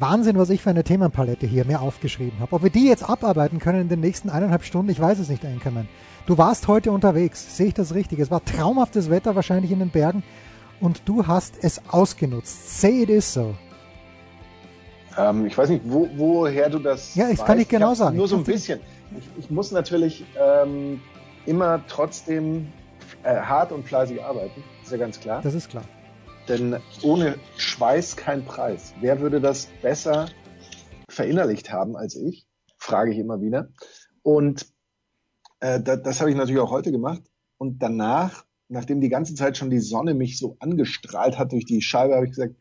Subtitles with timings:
[0.00, 2.54] Wahnsinn, was ich für eine Themenpalette hier mir aufgeschrieben habe.
[2.54, 5.44] Ob wir die jetzt abarbeiten können in den nächsten eineinhalb Stunden, ich weiß es nicht,
[5.44, 5.88] Enkermann.
[6.26, 8.18] Du warst heute unterwegs, sehe ich das richtig?
[8.18, 10.22] Es war traumhaftes Wetter wahrscheinlich in den Bergen
[10.80, 12.80] und du hast es ausgenutzt.
[12.80, 13.54] Say it is so.
[15.16, 17.14] Ähm, ich weiß nicht, wo, woher du das.
[17.14, 17.46] Ja, ich weißt.
[17.46, 18.16] kann nicht genau sagen.
[18.16, 18.80] Nur so ein bisschen.
[19.18, 21.00] Ich, ich muss natürlich ähm,
[21.46, 22.68] immer trotzdem
[23.24, 25.40] äh, hart und fleißig arbeiten, ist ja ganz klar.
[25.42, 25.84] Das ist klar.
[26.48, 28.94] Denn ohne Schweiß kein Preis.
[29.00, 30.28] Wer würde das besser
[31.08, 32.46] verinnerlicht haben als ich?
[32.78, 33.68] Frage ich immer wieder.
[34.22, 34.66] Und
[35.60, 37.22] äh, das, das habe ich natürlich auch heute gemacht.
[37.58, 41.82] Und danach, nachdem die ganze Zeit schon die Sonne mich so angestrahlt hat durch die
[41.82, 42.54] Scheibe, habe ich gesagt,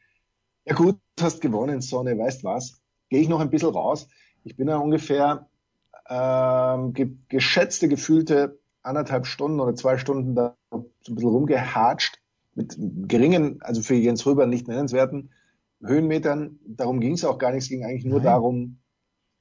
[0.65, 2.81] ja gut, hast gewonnen, Sonne, weißt was?
[3.09, 4.09] Gehe ich noch ein bisschen raus.
[4.43, 5.47] Ich bin da ungefähr
[6.09, 12.19] ähm, ge geschätzte, gefühlte anderthalb Stunden oder zwei Stunden da so ein bisschen rumgehatscht
[12.57, 12.75] mit
[13.07, 15.29] geringen, also für Jens Röber nicht nennenswerten
[15.81, 16.59] Höhenmetern.
[16.65, 17.63] Darum ging es auch gar nicht.
[17.63, 18.25] Es ging eigentlich nur Nein.
[18.25, 18.79] darum,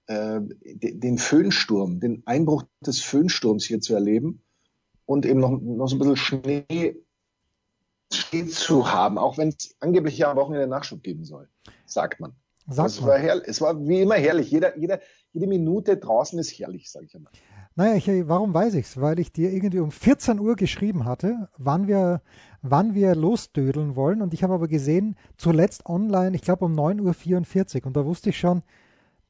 [0.06, 4.42] äh, den Föhnsturm, den Einbruch des Föhnsturms hier zu erleben
[5.06, 6.96] und eben noch, noch so ein bisschen Schnee,
[8.12, 11.48] Schnee zu haben, auch wenn es angeblich ja am Wochenende Nachschub geben soll,
[11.86, 12.32] sagt man.
[12.68, 13.10] Sagt es, man.
[13.10, 14.50] War herrlich, es war wie immer herrlich.
[14.50, 15.00] Jeder, jeder,
[15.32, 17.30] jede Minute draußen ist herrlich, sage ich immer.
[17.78, 19.00] Naja, ich, warum weiß ich's?
[19.00, 22.22] Weil ich dir irgendwie um 14 Uhr geschrieben hatte, wann wir,
[22.70, 24.22] wann wir losdödeln wollen.
[24.22, 27.86] Und ich habe aber gesehen, zuletzt online, ich glaube um 9.44 Uhr.
[27.86, 28.62] Und da wusste ich schon,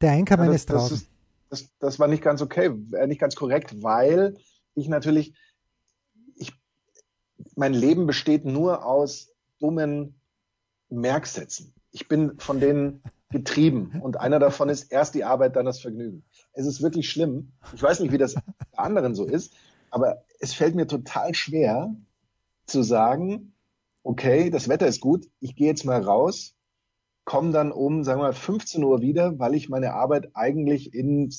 [0.01, 1.07] der Einkommen ja, ist draußen.
[1.51, 4.37] Das, ist, das, das war nicht ganz okay, äh, nicht ganz korrekt, weil
[4.75, 5.35] ich natürlich,
[6.37, 6.53] ich,
[7.55, 9.31] mein Leben besteht nur aus
[9.61, 10.21] dummen
[10.89, 11.73] Merksätzen.
[11.93, 16.23] Ich bin von denen getrieben und einer davon ist erst die Arbeit, dann das Vergnügen
[16.57, 17.53] es ist wirklich schlimm.
[17.75, 18.43] Ich weiß nicht, wie das bei
[18.77, 19.53] anderen so ist,
[19.91, 21.95] aber es fällt mir total schwer
[22.67, 23.55] zu sagen,
[24.03, 26.55] okay, das Wetter ist gut, ich gehe jetzt mal raus,
[27.25, 31.33] komme dann um, sagen wir mal, 15 Uhr wieder, weil ich meine Arbeit eigentlich in,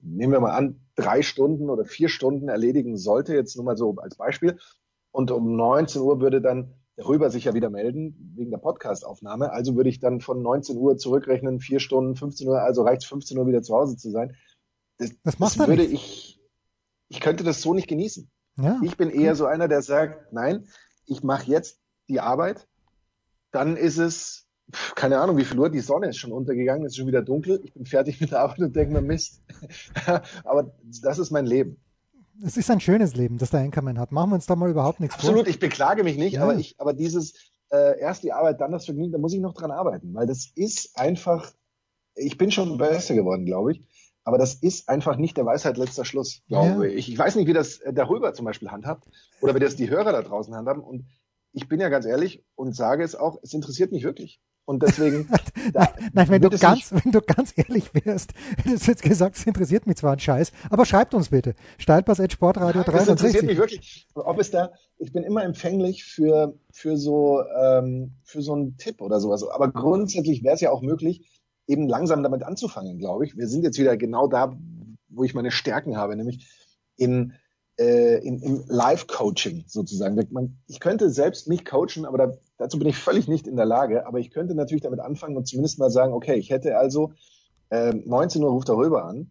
[0.00, 3.96] nehmen wir mal an, drei Stunden oder vier Stunden erledigen sollte, jetzt nur mal so
[3.96, 4.58] als Beispiel.
[5.10, 9.52] Und um 19 Uhr würde dann Röber sich ja wieder melden wegen der Podcastaufnahme.
[9.52, 13.38] Also würde ich dann von 19 Uhr zurückrechnen, vier Stunden, 15 Uhr, also reicht 15
[13.38, 14.36] Uhr wieder zu Hause zu sein.
[14.98, 15.92] Das, das, das würde nicht.
[15.92, 16.40] ich,
[17.08, 18.30] ich könnte das so nicht genießen.
[18.62, 18.80] Ja.
[18.82, 20.66] Ich bin eher so einer, der sagt, nein,
[21.06, 22.66] ich mache jetzt die Arbeit,
[23.50, 24.46] dann ist es,
[24.94, 27.60] keine Ahnung, wie viel Uhr, die Sonne ist schon untergegangen, es ist schon wieder dunkel,
[27.64, 29.42] ich bin fertig mit der Arbeit und denke mir, Mist.
[30.44, 30.72] Aber
[31.02, 31.76] das ist mein Leben
[32.42, 34.12] es ist ein schönes Leben, das der Einkommen hat.
[34.12, 35.40] Machen wir uns da mal überhaupt nichts Absolut, vor.
[35.42, 36.42] Absolut, ich beklage mich nicht, ja.
[36.42, 37.34] aber ich, aber dieses
[37.70, 40.50] äh, erst die Arbeit, dann das Vergnügen, da muss ich noch dran arbeiten, weil das
[40.54, 41.52] ist einfach,
[42.14, 43.82] ich bin schon besser geworden, glaube ich,
[44.24, 46.94] aber das ist einfach nicht der Weisheit letzter Schluss, glaube ja.
[46.94, 47.08] ich.
[47.08, 49.08] Ich weiß nicht, wie das äh, darüber zum Beispiel handhabt
[49.40, 51.06] oder wie das die Hörer da draußen handhaben und
[51.52, 54.40] ich bin ja ganz ehrlich und sage es auch, es interessiert mich wirklich.
[54.70, 55.28] Und deswegen.
[55.74, 59.44] nein, nein wenn, du ganz, wenn du ganz ehrlich wärst, hättest du jetzt gesagt, es
[59.44, 61.56] interessiert mich zwar ein Scheiß, aber schreibt uns bitte.
[61.78, 62.92] Steilpass at Sportradio 360.
[62.92, 64.08] Das interessiert mich wirklich.
[64.14, 69.00] Ob es da, ich bin immer empfänglich für, für so, ähm, für so einen Tipp
[69.00, 69.42] oder sowas.
[69.48, 71.28] Aber grundsätzlich wäre es ja auch möglich,
[71.70, 73.36] eben langsam damit anzufangen, glaube ich.
[73.36, 74.56] Wir sind jetzt wieder genau da,
[75.08, 76.48] wo ich meine Stärken habe, nämlich
[76.96, 77.34] in
[77.78, 80.54] äh, in, im Live-Coaching sozusagen.
[80.66, 84.06] Ich könnte selbst mich coachen, aber da, dazu bin ich völlig nicht in der Lage.
[84.06, 87.14] Aber ich könnte natürlich damit anfangen und zumindest mal sagen, okay, ich hätte also
[87.70, 89.30] äh, 19 Uhr ruft er rüber an.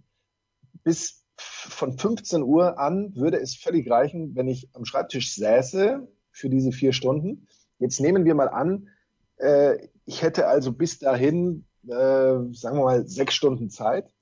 [0.83, 6.49] Bis von 15 Uhr an würde es völlig reichen, wenn ich am Schreibtisch säße für
[6.49, 7.47] diese vier Stunden.
[7.77, 8.89] Jetzt nehmen wir mal an,
[9.37, 14.13] äh, ich hätte also bis dahin, äh, sagen wir mal, sechs Stunden Zeit.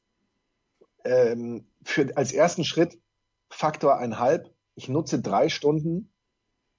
[1.04, 3.00] Ähm, für, als ersten Schritt
[3.50, 4.54] Faktor einhalb.
[4.76, 6.12] Ich nutze drei Stunden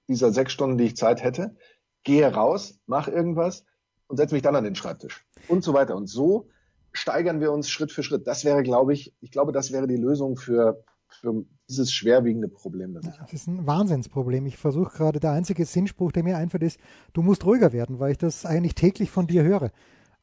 [0.07, 1.55] dieser sechs Stunden, die ich Zeit hätte,
[2.03, 3.65] gehe raus, mache irgendwas
[4.07, 5.95] und setze mich dann an den Schreibtisch und so weiter.
[5.95, 6.49] Und so
[6.91, 8.25] steigern wir uns Schritt für Schritt.
[8.27, 12.93] Das wäre, glaube ich, ich glaube, das wäre die Lösung für, für dieses schwerwiegende Problem,
[12.95, 13.17] das habe.
[13.21, 14.47] Das ist ein Wahnsinnsproblem.
[14.47, 16.79] Ich versuche gerade, der einzige Sinnspruch, der mir einfällt, ist,
[17.13, 19.71] du musst ruhiger werden, weil ich das eigentlich täglich von dir höre.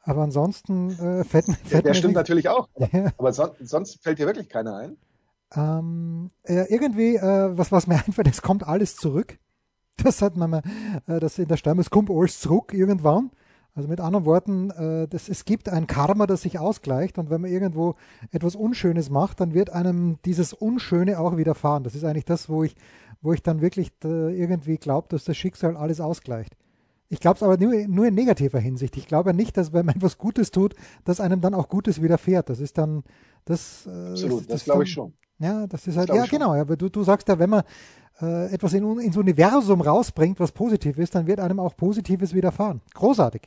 [0.06, 2.16] Aber ansonsten äh, fällt, fällt ja, Der stimmt nicht.
[2.16, 2.68] natürlich auch.
[2.92, 3.10] Ja.
[3.18, 4.96] Aber son sonst fällt dir wirklich keiner ein?
[5.54, 9.38] Ähm, äh, irgendwie, äh, was, was mir einfällt, es kommt alles zurück.
[9.96, 10.62] Das hat man mal,
[11.08, 13.30] äh, das in der Stamm, es kommt alles zurück irgendwann.
[13.74, 17.40] Also mit anderen Worten, äh, das, es gibt ein Karma, das sich ausgleicht und wenn
[17.40, 17.96] man irgendwo
[18.30, 21.82] etwas Unschönes macht, dann wird einem dieses Unschöne auch widerfahren.
[21.82, 22.76] Das ist eigentlich das, wo ich,
[23.22, 26.56] wo ich dann wirklich äh, irgendwie glaube, dass das Schicksal alles ausgleicht.
[27.08, 28.96] Ich glaube es aber nur, nur in negativer Hinsicht.
[28.96, 30.74] Ich glaube nicht, dass wenn man etwas Gutes tut,
[31.04, 32.48] dass einem dann auch Gutes widerfährt.
[32.48, 33.04] Das ist dann
[33.44, 33.86] das.
[33.86, 35.12] Äh, Absolut, das, das, das glaube ich schon.
[35.38, 37.62] Ja, das ist halt, ja genau, aber du, du sagst ja, wenn man
[38.22, 42.80] äh, etwas in, ins Universum rausbringt, was positiv ist, dann wird einem auch Positives widerfahren.
[42.94, 43.42] Großartig.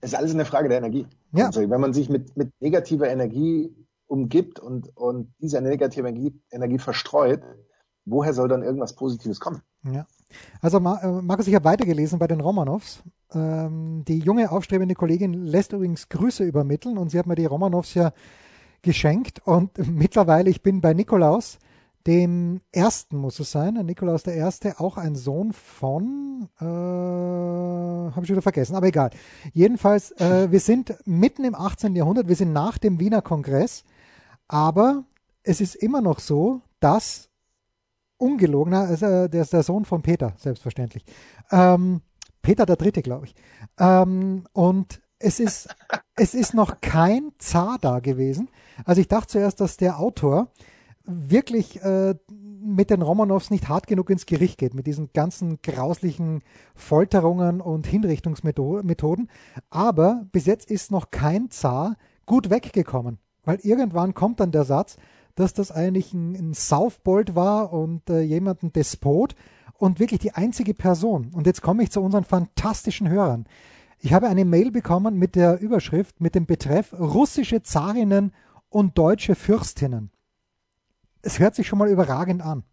[0.00, 1.06] Es ist alles eine Frage der Energie.
[1.32, 1.46] Ja.
[1.46, 3.74] Also, wenn man sich mit, mit negativer Energie
[4.06, 7.42] umgibt und, und diese negative Energie, Energie verstreut,
[8.04, 9.62] woher soll dann irgendwas Positives kommen?
[9.82, 10.06] Ja.
[10.60, 13.02] Also äh, Markus, ich habe weitergelesen bei den Romanows.
[13.32, 17.94] Ähm, die junge aufstrebende Kollegin lässt übrigens Grüße übermitteln und sie hat mir die Romanows
[17.94, 18.12] ja
[18.82, 21.58] geschenkt und mittlerweile, ich bin bei Nikolaus,
[22.06, 28.30] dem ersten muss es sein, Nikolaus der Erste, auch ein Sohn von, äh, habe ich
[28.30, 29.10] wieder vergessen, aber egal.
[29.52, 31.96] Jedenfalls, äh, wir sind mitten im 18.
[31.96, 33.84] Jahrhundert, wir sind nach dem Wiener Kongress,
[34.48, 35.04] aber
[35.42, 37.30] es ist immer noch so, dass
[38.18, 41.04] ungelogen, also der ist der Sohn von Peter, selbstverständlich.
[41.50, 42.00] Ähm,
[42.42, 43.34] Peter der Dritte, glaube ich.
[43.78, 45.68] Ähm, und es ist,
[46.16, 48.48] es ist noch kein Zar da gewesen.
[48.84, 50.48] Also ich dachte zuerst, dass der Autor
[51.04, 56.42] wirklich äh, mit den Romanows nicht hart genug ins Gericht geht, mit diesen ganzen grauslichen
[56.74, 59.28] Folterungen und Hinrichtungsmethoden.
[59.68, 63.18] Aber bis jetzt ist noch kein Zar gut weggekommen.
[63.44, 64.96] Weil irgendwann kommt dann der Satz,
[65.34, 69.34] dass das eigentlich ein, ein Southbold war und äh, jemand ein Despot
[69.78, 71.30] und wirklich die einzige Person.
[71.32, 73.46] Und jetzt komme ich zu unseren fantastischen Hörern.
[73.98, 78.32] Ich habe eine Mail bekommen mit der Überschrift, mit dem Betreff russische Zarinnen
[78.68, 80.10] und deutsche Fürstinnen
[81.24, 82.64] es hört sich schon mal überragend an.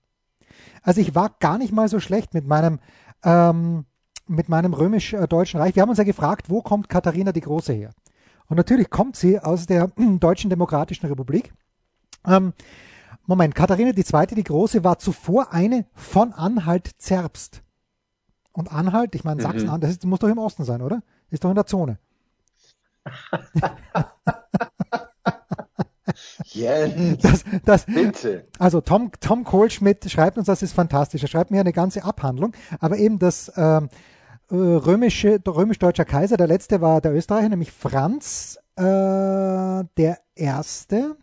[0.83, 2.79] Also ich war gar nicht mal so schlecht mit meinem,
[3.23, 3.85] ähm,
[4.27, 5.75] mit meinem römisch-deutschen Reich.
[5.75, 7.91] Wir haben uns ja gefragt, wo kommt Katharina die Große her?
[8.47, 9.87] Und natürlich kommt sie aus der
[10.19, 11.53] Deutschen Demokratischen Republik.
[12.25, 12.53] Ähm,
[13.25, 14.35] Moment, Katharina II.
[14.35, 17.61] die Große war zuvor eine von Anhalt-Zerbst.
[18.51, 19.45] Und Anhalt, ich meine mhm.
[19.45, 21.01] Sachsen-Anhalt, das, das muss doch im Osten sein, oder?
[21.29, 21.97] Ist doch in der Zone.
[26.45, 28.45] Jens, das, das, bitte.
[28.59, 31.21] Also Tom, Tom Kohlschmidt schreibt uns, das ist fantastisch.
[31.21, 33.89] Er schreibt mir eine ganze Abhandlung, aber eben das ähm,
[34.49, 41.15] äh, römische, römisch-deutscher Kaiser, der letzte war der Österreicher, nämlich Franz äh, der Erste.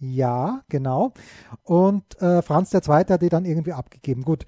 [0.00, 1.12] Ja, genau.
[1.64, 2.80] Und äh, Franz II.
[2.80, 4.22] hat die dann irgendwie abgegeben.
[4.22, 4.46] Gut,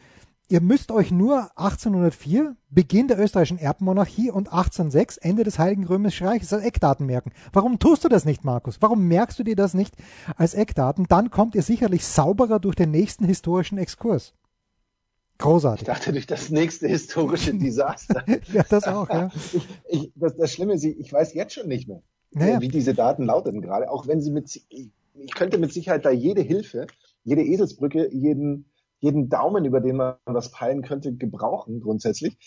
[0.50, 6.26] Ihr müsst euch nur 1804, Beginn der österreichischen Erbmonarchie und 1806, Ende des Heiligen Römischen
[6.26, 7.30] Reiches als Eckdaten merken.
[7.52, 8.78] Warum tust du das nicht, Markus?
[8.80, 9.94] Warum merkst du dir das nicht
[10.36, 11.06] als Eckdaten?
[11.08, 14.34] Dann kommt ihr sicherlich sauberer durch den nächsten historischen Exkurs.
[15.38, 15.82] Großartig.
[15.82, 18.24] Ich dachte durch das nächste historische Desaster.
[18.52, 19.30] ja, das auch, ja.
[19.52, 22.02] Ich, ich, das, das Schlimme ist, ich weiß jetzt schon nicht mehr,
[22.32, 22.60] naja.
[22.60, 24.50] wie diese Daten lauten gerade, auch wenn sie mit,
[25.14, 26.86] ich könnte mit Sicherheit da jede Hilfe,
[27.24, 28.70] jede Eselsbrücke, jeden,
[29.00, 32.38] jeden Daumen, über den man was peilen könnte, gebrauchen grundsätzlich.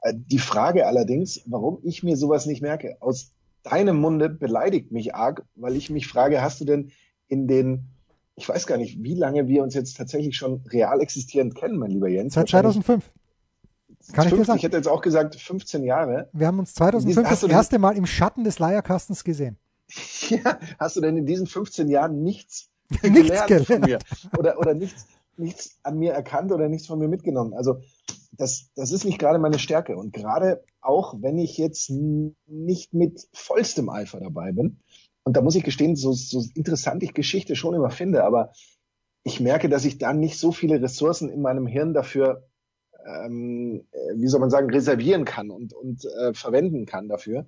[0.00, 3.32] Äh, die Frage allerdings, warum ich mir sowas nicht merke, aus
[3.62, 6.92] deinem Munde beleidigt mich arg, weil ich mich frage, hast du denn
[7.28, 7.88] in den,
[8.36, 11.90] ich weiß gar nicht, wie lange wir uns jetzt tatsächlich schon real existierend kennen, mein
[11.90, 12.34] lieber Jens?
[12.34, 13.10] Seit 2005.
[14.12, 14.58] Kann 50, ich dir sagen?
[14.58, 16.28] Ich hätte jetzt auch gesagt 15 Jahre.
[16.32, 19.56] Wir haben uns 2005 das erste Mal im Schatten des Leierkastens gesehen.
[20.30, 23.98] Ja, hast du denn in diesen 15 Jahren nichts, nichts gelernt, gelernt von mir?
[24.38, 27.52] Oder, oder nichts, nichts an mir erkannt oder nichts von mir mitgenommen.
[27.52, 27.80] Also
[28.32, 29.96] das, das ist nicht gerade meine Stärke.
[29.96, 34.78] Und gerade auch, wenn ich jetzt nicht mit vollstem Eifer dabei bin,
[35.24, 38.52] und da muss ich gestehen, so, so interessant ich Geschichte schon immer finde, aber
[39.22, 42.46] ich merke, dass ich da nicht so viele Ressourcen in meinem Hirn dafür,
[43.06, 47.46] ähm, wie soll man sagen, reservieren kann und, und äh, verwenden kann dafür.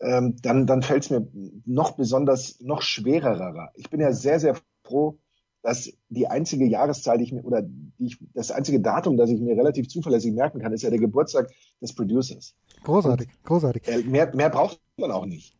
[0.00, 1.26] Ähm, dann, dann fällt es mir
[1.66, 3.70] noch besonders, noch schwererer.
[3.74, 5.18] Ich bin ja sehr, sehr froh,
[5.62, 9.40] dass die einzige Jahreszahl, die ich mir, oder die ich, das einzige Datum, das ich
[9.40, 11.50] mir relativ zuverlässig merken kann, ist ja der Geburtstag
[11.82, 12.54] des Producers.
[12.82, 13.88] Großartig, Und, großartig.
[13.88, 15.54] Äh, mehr, mehr braucht man auch nicht.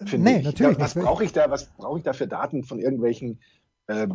[0.00, 0.44] Nee, ich.
[0.44, 1.04] natürlich was nicht.
[1.04, 3.40] brauche ich da, was brauche ich da für Daten von irgendwelchen
[3.86, 4.08] äh,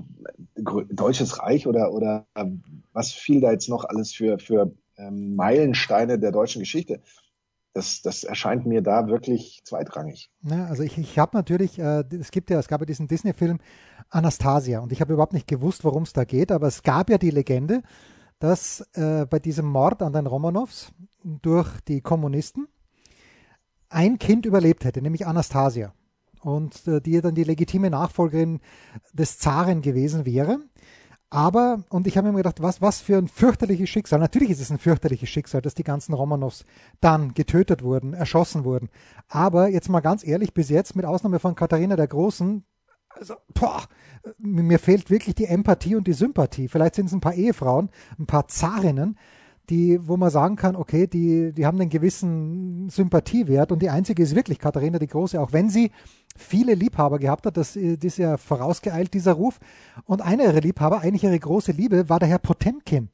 [0.55, 2.45] Deutsches Reich oder, oder äh,
[2.93, 7.01] was fiel da jetzt noch alles für, für ähm, Meilensteine der deutschen Geschichte?
[7.77, 10.31] Das, das erscheint mir da wirklich zweitrangig.
[10.41, 13.59] Ja, also ich, ich habe natürlich, äh, es gibt ja, es gab ja diesen Disney-Film
[14.09, 17.19] Anastasia und ich habe überhaupt nicht gewusst, worum es da geht, aber es gab ja
[17.19, 17.83] die Legende,
[18.39, 20.91] dass äh, bei diesem Mord an den Romanows
[21.23, 22.67] durch die Kommunisten
[23.89, 25.93] ein Kind überlebt hätte, nämlich Anastasia.
[26.41, 28.59] Und äh, die dann die legitime Nachfolgerin
[29.13, 30.59] des Zaren gewesen wäre.
[31.29, 34.19] Aber, und ich habe mir gedacht, was, was für ein fürchterliches Schicksal.
[34.19, 36.63] Natürlich ist es ein fürchterliches Schicksal, dass die ganzen Romanows
[37.01, 38.89] dann getötet wurden, erschossen wurden.
[39.27, 42.63] Aber jetzt mal ganz ehrlich, bis jetzt, mit Ausnahme von Katharina der Großen,
[43.09, 43.83] also, boah,
[44.37, 46.67] mir fehlt wirklich die Empathie und die Sympathie.
[46.67, 49.17] Vielleicht sind es ein paar Ehefrauen, ein paar Zarinnen,
[49.69, 54.23] die, wo man sagen kann, okay, die, die haben einen gewissen Sympathiewert und die einzige
[54.23, 55.91] ist wirklich Katharina die Große, auch wenn sie
[56.37, 59.59] viele Liebhaber gehabt hat, das, das ist ja vorausgeeilt, dieser Ruf.
[60.05, 63.09] Und einer ihrer Liebhaber, eigentlich ihre große Liebe, war der Herr Potemkin.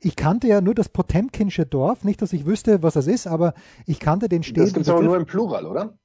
[0.00, 3.54] Ich kannte ja nur das Potemkinsche Dorf, nicht, dass ich wüsste, was das ist, aber
[3.86, 4.60] ich kannte den Städten.
[4.60, 5.96] Das gibt es aber nur im Plural, oder?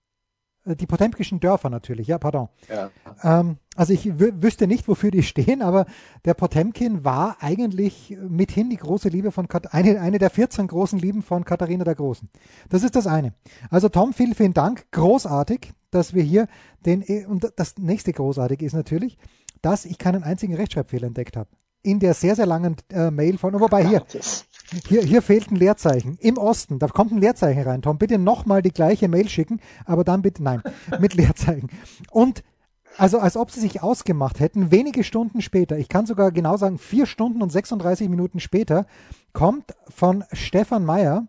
[0.68, 2.50] Äh, die potemkischen Dörfer natürlich, ja, pardon.
[2.70, 2.90] Ja.
[3.24, 5.86] Ähm, also ich wüsste nicht, wofür die stehen, aber
[6.26, 11.00] der Potemkin war eigentlich mithin die große Liebe von Kat eine, eine der 14 großen
[11.00, 12.30] Lieben von Katharina der Großen.
[12.70, 13.34] Das ist das eine.
[13.70, 14.92] Also Tom, vielen, vielen Dank.
[14.92, 16.48] Großartig, dass wir hier
[16.86, 19.18] den, und das nächste großartig ist natürlich,
[19.62, 21.50] dass ich keinen einzigen Rechtschreibfehler entdeckt habe.
[21.84, 24.04] In der sehr, sehr langen äh, Mail von, wobei hier,
[24.88, 26.18] hier, hier fehlt ein Leerzeichen.
[26.20, 27.98] Im Osten, da kommt ein Leerzeichen rein, Tom.
[27.98, 30.62] Bitte nochmal die gleiche Mail schicken, aber dann bitte, nein,
[31.00, 31.70] mit Leerzeichen.
[32.12, 32.44] Und
[32.98, 36.80] also als ob sie sich ausgemacht hätten, wenige Stunden später, ich kann sogar genau sagen,
[36.80, 38.88] vier Stunden und 36 Minuten später,
[39.34, 41.28] kommt von Stefan Meyer,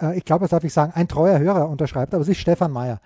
[0.00, 2.70] äh, ich glaube, das darf ich sagen, ein treuer Hörer unterschreibt, aber es ist Stefan
[2.70, 3.00] Meyer,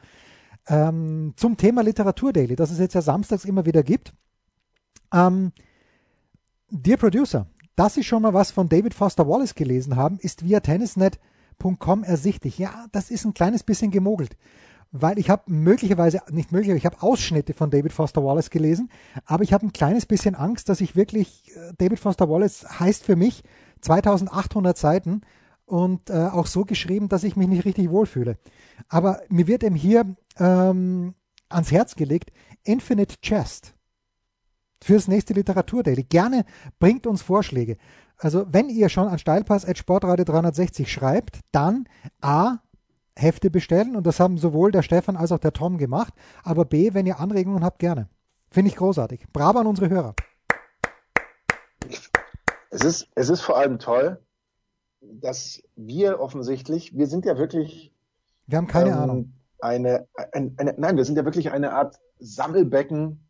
[0.67, 4.13] ähm, zum Thema Literatur Daily, das es jetzt ja samstags immer wieder gibt.
[5.13, 5.53] Ähm,
[6.73, 7.47] Dear Producer,
[7.81, 12.59] dass Sie schon mal was von David Foster Wallace gelesen haben, ist via tennisnet.com ersichtlich.
[12.59, 14.37] Ja, das ist ein kleines bisschen gemogelt,
[14.93, 18.91] weil ich habe möglicherweise, nicht möglich, ich habe Ausschnitte von David Foster Wallace gelesen,
[19.25, 23.03] aber ich habe ein kleines bisschen Angst, dass ich wirklich, äh, David Foster Wallace heißt
[23.03, 23.45] für mich
[23.81, 25.23] 2800 Seiten
[25.65, 28.37] und äh, auch so geschrieben, dass ich mich nicht richtig wohlfühle.
[28.91, 30.05] Aber mir wird eben hier
[30.39, 31.15] ähm,
[31.49, 32.31] ans Herz gelegt,
[32.63, 33.75] Infinite Chest
[34.83, 36.05] fürs nächste Literaturdaily.
[36.05, 36.45] Gerne
[36.79, 37.77] bringt uns Vorschläge.
[38.17, 41.89] Also wenn ihr schon an Steilpass at Sportradio 360 schreibt, dann
[42.21, 42.59] A,
[43.17, 46.15] Hefte bestellen und das haben sowohl der Stefan als auch der Tom gemacht.
[46.43, 48.09] Aber B, wenn ihr Anregungen habt, gerne.
[48.51, 49.27] Finde ich großartig.
[49.33, 50.15] Bravo an unsere Hörer.
[52.71, 54.21] Es ist, es ist vor allem toll,
[55.01, 57.93] dass wir offensichtlich, wir sind ja wirklich.
[58.47, 59.33] Wir haben keine ähm, Ahnung.
[59.61, 63.21] Eine, eine, eine, nein, wir sind ja wirklich eine Art Sammelbecken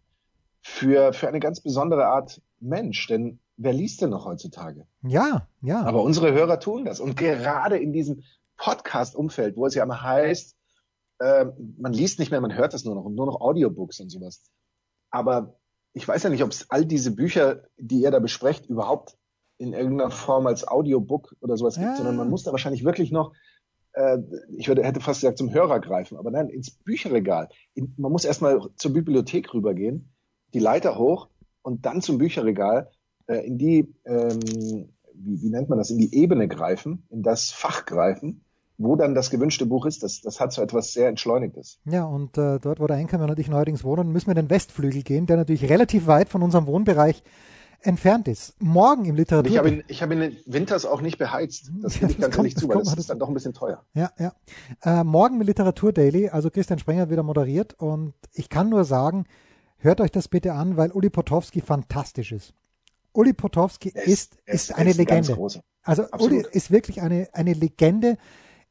[0.63, 3.07] für, für eine ganz besondere Art Mensch.
[3.07, 4.87] Denn wer liest denn noch heutzutage?
[5.03, 5.83] Ja, ja.
[5.83, 7.01] Aber unsere Hörer tun das.
[7.01, 8.23] Und gerade in diesem
[8.57, 10.57] Podcast-Umfeld, wo es ja immer heißt,
[11.19, 11.47] äh,
[11.79, 14.51] man liest nicht mehr, man hört das nur noch und nur noch Audiobooks und sowas.
[15.11, 15.59] Aber
[15.93, 19.17] ich weiß ja nicht, ob es all diese Bücher, die ihr da besprecht, überhaupt
[19.59, 21.83] in irgendeiner Form als Audiobook oder sowas ja.
[21.83, 23.35] gibt, sondern man muss da wahrscheinlich wirklich noch,
[23.93, 24.19] äh,
[24.57, 27.49] ich würde, hätte fast gesagt, zum Hörer greifen, aber nein, ins Bücherregal.
[27.75, 30.13] In, man muss erstmal zur Bibliothek rübergehen
[30.53, 31.29] die Leiter hoch
[31.63, 32.91] und dann zum Bücherregal
[33.27, 34.41] äh, in die, ähm,
[35.15, 38.43] wie, wie nennt man das, in die Ebene greifen, in das Fach greifen,
[38.79, 40.03] wo dann das gewünschte Buch ist.
[40.03, 41.79] Das, das hat so etwas sehr Entschleunigtes.
[41.85, 44.51] Ja, und äh, dort, wo der Einkommen und ich neuerdings wohnen, müssen wir in den
[44.51, 47.23] Westflügel gehen, der natürlich relativ weit von unserem Wohnbereich
[47.83, 48.61] entfernt ist.
[48.61, 49.51] Morgen im Literatur.
[49.51, 51.71] ich habe ihn, ich hab ihn winters auch nicht beheizt.
[51.81, 53.85] Das gebe ich ganz ehrlich zu, weil das, das ist dann doch ein bisschen teuer.
[53.95, 54.33] Ja, ja.
[54.83, 58.85] Äh, morgen im Literatur Daily, also Christian Sprenger hat wieder moderiert und ich kann nur
[58.85, 59.25] sagen,
[59.81, 62.55] Hört euch das bitte an, weil Uli Potowski fantastisch ist.
[63.13, 65.37] Uli Potowski es, ist, ist eine Legende.
[65.83, 66.21] Also Absolut.
[66.21, 68.19] Uli ist wirklich eine, eine Legende.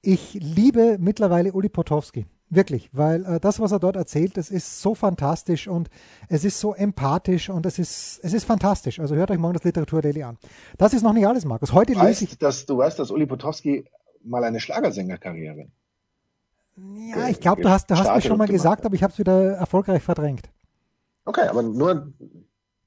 [0.02, 2.26] Ich liebe mittlerweile Uli Potowski.
[2.52, 5.90] Wirklich, weil äh, das, was er dort erzählt, das ist so fantastisch und
[6.30, 9.00] es ist so empathisch und es ist, es ist fantastisch.
[9.00, 10.38] Also hört euch morgen das Literatur Daily an.
[10.78, 11.74] Das ist noch nicht alles, Markus.
[11.74, 12.38] Heute du lese ich.
[12.38, 13.86] Dass, du weißt, dass Uli Potowski
[14.24, 15.68] mal eine Schlagersängerkarriere.
[16.76, 19.20] Ja, ich glaube, du hast, du hast mir schon mal gesagt, aber ich habe es
[19.20, 20.50] wieder erfolgreich verdrängt.
[21.30, 22.12] Okay, aber nur,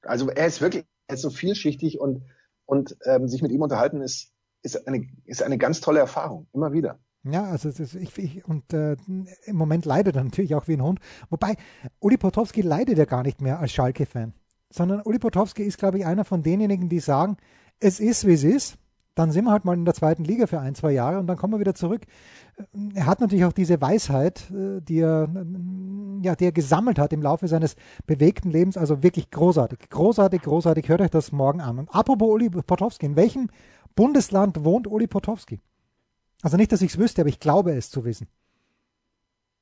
[0.01, 2.23] also er ist wirklich, er ist so vielschichtig und,
[2.65, 4.33] und ähm, sich mit ihm unterhalten ist,
[4.63, 6.99] ist eine, ist eine ganz tolle Erfahrung, immer wieder.
[7.23, 8.97] Ja, also ist, ich, ich, und äh,
[9.45, 10.99] im Moment leidet er natürlich auch wie ein Hund.
[11.29, 11.55] Wobei,
[12.01, 14.33] Uli Potowski leidet ja gar nicht mehr als Schalke-Fan,
[14.69, 17.37] sondern Uli Potowski ist, glaube ich, einer von denjenigen, die sagen,
[17.79, 18.77] es ist, wie es ist
[19.15, 21.37] dann sind wir halt mal in der zweiten Liga für ein, zwei Jahre und dann
[21.37, 22.01] kommen wir wieder zurück.
[22.95, 25.27] Er hat natürlich auch diese Weisheit, äh, die er,
[26.23, 27.75] ja, die er gesammelt hat im Laufe seines
[28.05, 30.89] bewegten Lebens, also wirklich großartig, großartig, großartig.
[30.89, 31.79] Hört euch das morgen an.
[31.79, 33.49] Und apropos Uli Potowski, in welchem
[33.95, 35.59] Bundesland wohnt Uli Potowski?
[36.41, 38.27] Also nicht, dass ich es wüsste, aber ich glaube es zu wissen.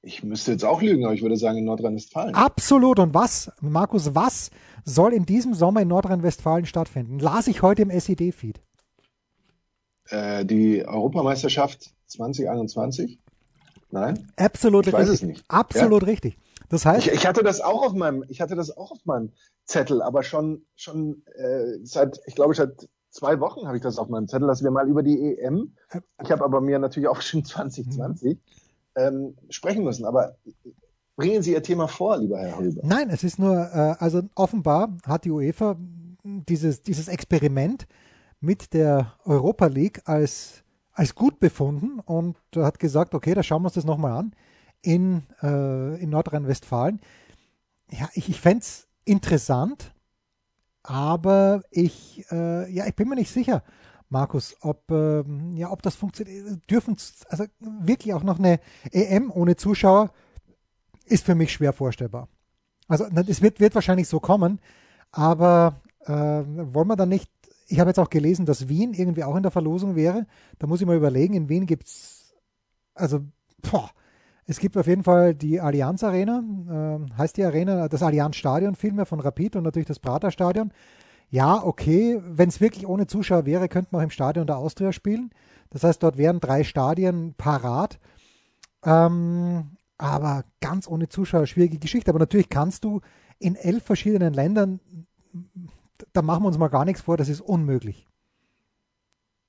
[0.03, 2.34] Ich müsste jetzt auch lügen, aber ich würde sagen in Nordrhein-Westfalen.
[2.34, 2.98] Absolut.
[2.98, 4.50] Und was, Markus, was
[4.84, 7.20] soll in diesem Sommer in Nordrhein-Westfalen stattfinden?
[7.20, 8.62] Las ich heute im SED-Feed
[10.10, 13.20] äh, die Europameisterschaft 2021?
[13.91, 14.32] Nein?
[14.38, 15.08] Absolut ich richtig.
[15.08, 15.44] Weiß es nicht.
[15.48, 16.08] Absolut ja?
[16.08, 16.38] richtig.
[16.71, 19.33] Das heißt, ich, ich, hatte das auch auf meinem, ich hatte das auch auf meinem
[19.65, 24.07] Zettel, aber schon schon äh, seit, ich glaube, seit zwei Wochen habe ich das auf
[24.07, 25.75] meinem Zettel, dass wir mal über die EM.
[26.23, 28.39] Ich habe aber mir natürlich auch schon 2020 mhm.
[28.95, 30.05] ähm, sprechen müssen.
[30.05, 30.37] Aber
[31.17, 32.81] bringen Sie Ihr Thema vor, lieber Herr Hilber.
[32.85, 35.75] Nein, es ist nur, äh, also offenbar hat die UEFA
[36.23, 37.85] dieses dieses Experiment
[38.39, 40.63] mit der Europa League als
[40.93, 44.33] als gut befunden und hat gesagt, okay, da schauen wir uns das nochmal an
[44.81, 47.00] in, äh, in Nordrhein-Westfalen.
[47.89, 49.93] Ja, ich, ich fände es interessant,
[50.83, 53.63] aber ich, äh, ja, ich bin mir nicht sicher,
[54.09, 55.23] Markus, ob, äh,
[55.55, 56.69] ja, ob das funktioniert.
[56.69, 56.97] Dürfen,
[57.29, 58.59] also wirklich auch noch eine
[58.91, 60.11] EM ohne Zuschauer
[61.05, 62.27] ist für mich schwer vorstellbar.
[62.88, 64.59] Also es wird, wird wahrscheinlich so kommen,
[65.11, 67.31] aber äh, wollen wir dann nicht,
[67.67, 70.27] ich habe jetzt auch gelesen, dass Wien irgendwie auch in der Verlosung wäre.
[70.59, 72.33] Da muss ich mal überlegen, in Wien gibt es,
[72.93, 73.21] also,
[73.61, 73.91] boah,
[74.51, 78.75] es gibt auf jeden Fall die Allianz Arena, äh, heißt die Arena, das Allianz Stadion
[78.75, 80.74] vielmehr von Rapid und natürlich das Prater Stadion.
[81.29, 84.91] Ja, okay, wenn es wirklich ohne Zuschauer wäre, könnte man auch im Stadion der Austria
[84.91, 85.29] spielen.
[85.70, 87.98] Das heißt, dort wären drei Stadien parat.
[88.84, 92.12] Ähm, aber ganz ohne Zuschauer, schwierige Geschichte.
[92.12, 93.00] Aber natürlich kannst du
[93.39, 94.81] in elf verschiedenen Ländern,
[96.12, 98.05] da machen wir uns mal gar nichts vor, das ist unmöglich.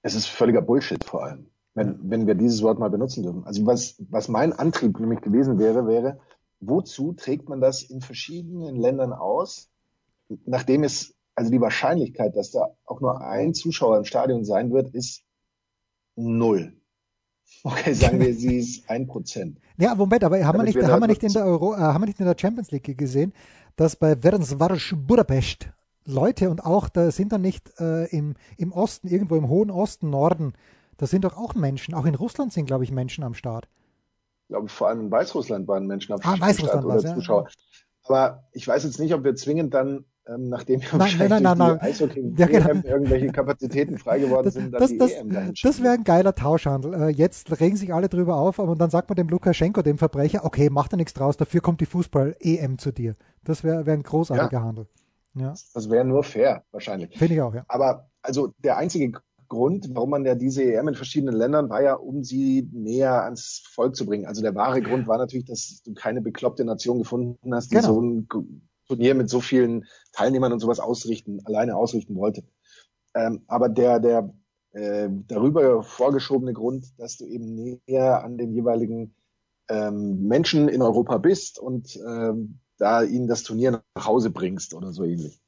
[0.03, 3.45] Es ist völliger Bullshit vor allem wenn, wenn wir dieses Wort mal benutzen dürfen.
[3.45, 6.21] Also was, was mein Antrieb nämlich gewesen wäre, wäre,
[6.61, 9.71] wozu trägt man das in verschiedenen Ländern aus,
[10.45, 14.95] nachdem es, also die Wahrscheinlichkeit, dass da auch nur ein Zuschauer im Stadion sein wird,
[14.95, 15.23] ist
[16.15, 16.75] null.
[17.65, 19.59] Okay, sagen wir, sie ist ein Prozent.
[19.77, 22.07] Ja, Moment, aber haben wir nicht, haben wir nicht in der Euro, äh, haben wir
[22.07, 23.33] nicht in der Champions League gesehen,
[23.77, 25.69] dass bei Ferencváros Budapest
[26.05, 30.11] Leute und auch da sind dann nicht äh, im, im Osten, irgendwo im hohen Osten,
[30.11, 30.55] Norden,
[31.03, 31.95] da sind doch auch Menschen.
[31.95, 33.67] Auch in Russland sind, glaube ich, Menschen am Start.
[34.43, 37.15] Ich glaube, vor allem in Weißrussland waren Menschen am ah, Start oder ja.
[37.17, 37.49] Zuschauer.
[38.05, 41.59] Aber ich weiß jetzt nicht, ob wir zwingend dann ähm, nachdem wir nein, nein, nein,
[41.59, 42.69] nein, Eishockey ja, genau.
[42.85, 46.05] irgendwelche Kapazitäten frei geworden das, sind, dann das, die das, EM dahin Das wäre ein
[46.05, 46.95] geiler Tauschhandel.
[46.95, 50.45] Äh, jetzt regen sich alle drüber auf, aber dann sagt man dem Lukaschenko, dem Verbrecher,
[50.45, 53.17] okay, mach da nichts draus, dafür kommt die Fußball-EM zu dir.
[53.43, 54.63] Das wäre wär ein großartiger ja.
[54.63, 54.87] Handel.
[55.35, 55.55] Ja.
[55.75, 57.19] Das wäre nur fair, wahrscheinlich.
[57.19, 57.65] Finde ich auch, ja.
[57.67, 59.21] Aber also der einzige
[59.53, 63.63] Grund, warum man ja diese EM in verschiedenen Ländern war ja, um sie näher ans
[63.71, 64.25] Volk zu bringen.
[64.25, 67.89] Also der wahre Grund war natürlich, dass du keine bekloppte Nation gefunden hast, die genau.
[67.89, 68.29] so ein
[68.87, 72.45] Turnier mit so vielen Teilnehmern und sowas ausrichten, alleine ausrichten wollte.
[73.15, 74.33] Ähm, aber der, der
[74.73, 79.15] äh, darüber vorgeschobene Grund, dass du eben näher an den jeweiligen
[79.69, 84.93] ähm, Menschen in Europa bist und ähm, da ihnen das Turnier nach Hause bringst oder
[84.93, 85.42] so ähnlich.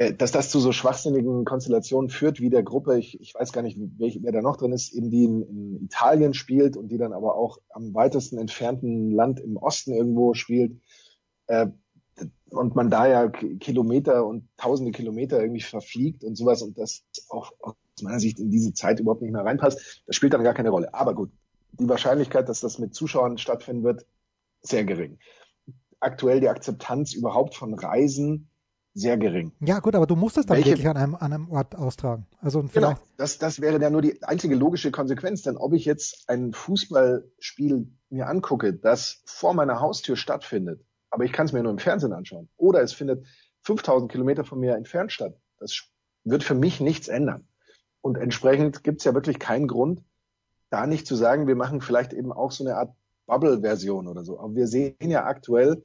[0.00, 3.60] Äh, dass das zu so schwachsinnigen Konstellationen führt, wie der Gruppe, ich, ich weiß gar
[3.60, 6.96] nicht, welch, wer da noch drin ist, eben die in, in, Italien spielt und die
[6.96, 10.80] dann aber auch am weitesten entfernten Land im Osten irgendwo spielt.
[11.48, 11.66] Äh,
[12.48, 17.52] und man da ja Kilometer und tausende Kilometer irgendwie verfliegt und sowas und das auch
[17.60, 20.70] aus meiner Sicht in diese Zeit überhaupt nicht mehr reinpasst, das spielt dann gar keine
[20.70, 20.92] Rolle.
[20.92, 21.30] Aber gut,
[21.72, 24.06] die Wahrscheinlichkeit, dass das mit Zuschauern stattfinden wird,
[24.62, 25.18] sehr gering.
[26.00, 28.49] Aktuell die Akzeptanz überhaupt von Reisen
[28.94, 29.52] sehr gering.
[29.60, 32.26] Ja, gut, aber du musst es dann Welche, wirklich an einem, an einem Ort austragen.
[32.40, 32.96] Also genau, vielleicht.
[32.96, 36.52] Genau, das, das wäre ja nur die einzige logische Konsequenz, denn ob ich jetzt ein
[36.52, 41.78] Fußballspiel mir angucke, das vor meiner Haustür stattfindet, aber ich kann es mir nur im
[41.78, 43.26] Fernsehen anschauen, oder es findet
[43.62, 45.84] 5000 Kilometer von mir entfernt statt, das
[46.24, 47.46] wird für mich nichts ändern.
[48.00, 50.02] Und entsprechend gibt es ja wirklich keinen Grund,
[50.70, 52.94] da nicht zu sagen, wir machen vielleicht eben auch so eine Art
[53.26, 54.38] Bubble-Version oder so.
[54.40, 55.84] Aber wir sehen ja aktuell,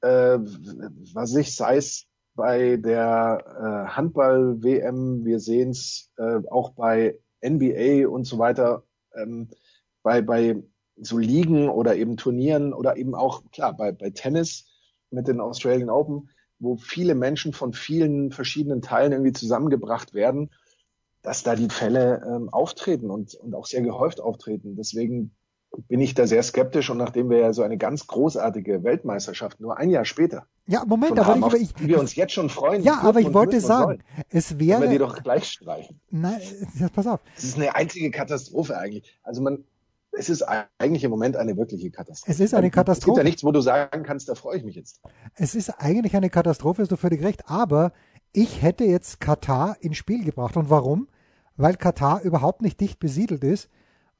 [0.00, 2.07] äh, was ich, sei es
[2.38, 9.48] bei der äh, Handball-WM, wir sehen es äh, auch bei NBA und so weiter, ähm,
[10.04, 10.62] bei, bei
[10.94, 14.68] so Ligen oder eben Turnieren oder eben auch, klar, bei, bei Tennis
[15.10, 20.50] mit den Australian Open, wo viele Menschen von vielen verschiedenen Teilen irgendwie zusammengebracht werden,
[21.22, 24.76] dass da die Fälle ähm, auftreten und, und auch sehr gehäuft auftreten.
[24.76, 25.34] Deswegen
[25.88, 29.76] bin ich da sehr skeptisch und nachdem wir ja so eine ganz großartige Weltmeisterschaft nur
[29.76, 30.46] ein Jahr später.
[30.66, 32.82] Ja, Moment, aber haben, ich, wir uns jetzt schon freuen.
[32.82, 34.82] Ja, aber ich wollte sagen, es wäre.
[34.82, 36.00] Wenn wir die doch gleich streichen.
[36.10, 36.40] Nein,
[36.78, 37.20] jetzt pass auf.
[37.36, 39.18] Es ist eine einzige Katastrophe eigentlich.
[39.22, 39.64] Also man,
[40.12, 40.42] es ist
[40.78, 42.32] eigentlich im Moment eine wirkliche Katastrophe.
[42.32, 42.98] Es ist eine Katastrophe.
[43.00, 45.00] Es gibt ja nichts, wo du sagen kannst, da freue ich mich jetzt.
[45.34, 47.48] Es ist eigentlich eine Katastrophe, hast du völlig recht.
[47.48, 47.92] Aber
[48.32, 50.56] ich hätte jetzt Katar ins Spiel gebracht.
[50.56, 51.08] Und warum?
[51.56, 53.70] Weil Katar überhaupt nicht dicht besiedelt ist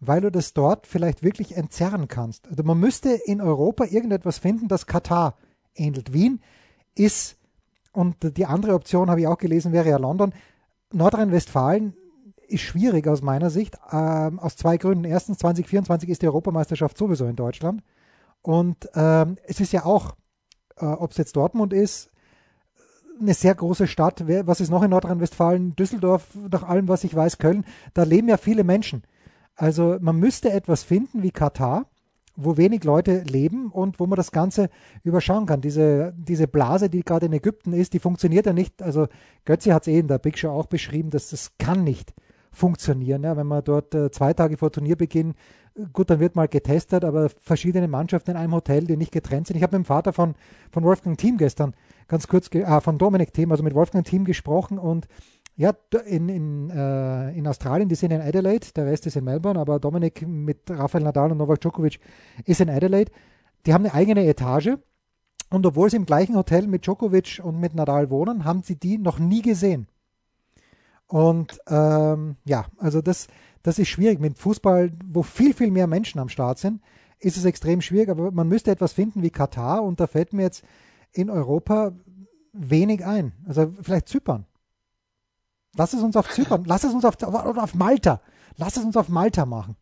[0.01, 2.49] weil du das dort vielleicht wirklich entzerren kannst.
[2.49, 5.37] Also man müsste in Europa irgendetwas finden, das Katar
[5.75, 6.13] ähnelt.
[6.13, 6.41] Wien
[6.95, 7.37] ist,
[7.93, 10.33] und die andere Option habe ich auch gelesen, wäre ja London.
[10.93, 11.95] Nordrhein-Westfalen
[12.47, 15.05] ist schwierig aus meiner Sicht, ähm, aus zwei Gründen.
[15.05, 17.83] Erstens, 2024 ist die Europameisterschaft sowieso in Deutschland.
[18.41, 20.15] Und ähm, es ist ja auch
[20.81, 22.11] äh, ob es jetzt Dortmund ist,
[23.21, 24.25] eine sehr große Stadt.
[24.47, 25.75] Was ist noch in Nordrhein-Westfalen?
[25.75, 27.65] Düsseldorf, nach allem, was ich weiß, Köln.
[27.93, 29.03] Da leben ja viele Menschen.
[29.59, 31.87] Also man müsste etwas finden wie Katar,
[32.37, 34.71] wo wenig Leute leben und wo man das Ganze
[35.03, 35.61] überschauen kann.
[35.61, 38.81] Diese, diese Blase, die gerade in Ägypten ist, die funktioniert ja nicht.
[38.81, 39.09] Also
[39.45, 42.15] Götze hat es eh in der Big Show auch beschrieben, dass das kann nicht
[42.53, 43.25] funktionieren.
[43.25, 45.35] Ja, wenn man dort äh, zwei Tage vor Turnierbeginn,
[45.93, 49.57] gut, dann wird mal getestet, aber verschiedene Mannschaften in einem Hotel, die nicht getrennt sind.
[49.57, 50.35] Ich habe mit dem Vater von,
[50.71, 51.75] von Wolfgang Team gestern
[52.07, 55.09] ganz kurz, äh, von Dominik Team, also mit Wolfgang Team gesprochen und
[55.59, 55.75] ja,
[56.07, 59.81] in, in, äh, in Australien, die sind in Adelaide, der Rest ist in Melbourne, aber
[59.81, 61.99] Dominik mit Rafael Nadal und Novak Djokovic
[62.45, 63.11] ist in Adelaide.
[63.67, 64.79] Die haben eine eigene Etage
[65.51, 68.99] und obwohl sie im gleichen Hotel mit Djokovic und mit Nadal wohnen, haben sie die
[68.99, 69.89] noch nie gesehen.
[71.09, 73.27] Und ähm, ja, also das,
[73.65, 74.21] das ist schwierig.
[74.21, 76.83] Mit Fußball, wo viel, viel mehr Menschen am Start sind,
[77.19, 78.11] ist es extrem schwierig.
[78.11, 80.65] Aber man müsste etwas finden wie Katar und da fällt mir jetzt
[81.13, 81.93] in Europa
[82.53, 83.33] wenig ein.
[83.45, 84.47] Also vielleicht Zypern.
[85.77, 88.21] Lass es uns auf Zypern, lass es uns auf, oder auf Malta.
[88.57, 89.77] Lass es uns auf Malta machen.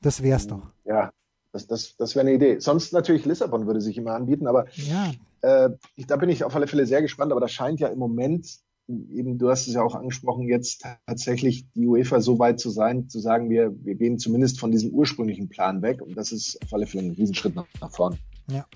[0.00, 0.62] Das wär's doch.
[0.84, 1.12] Ja,
[1.52, 2.58] das, das, das wäre eine Idee.
[2.60, 5.12] Sonst natürlich Lissabon würde sich immer anbieten, aber ja.
[5.42, 5.70] äh,
[6.06, 7.32] da bin ich auf alle Fälle sehr gespannt.
[7.32, 8.46] Aber das scheint ja im Moment
[8.88, 13.08] eben, du hast es ja auch angesprochen, jetzt tatsächlich die UEFA so weit zu sein,
[13.08, 16.02] zu sagen, wir, wir gehen zumindest von diesem ursprünglichen Plan weg.
[16.02, 18.18] Und das ist auf alle Fälle ein Riesenschritt nach, nach vorn.
[18.48, 18.66] Ja.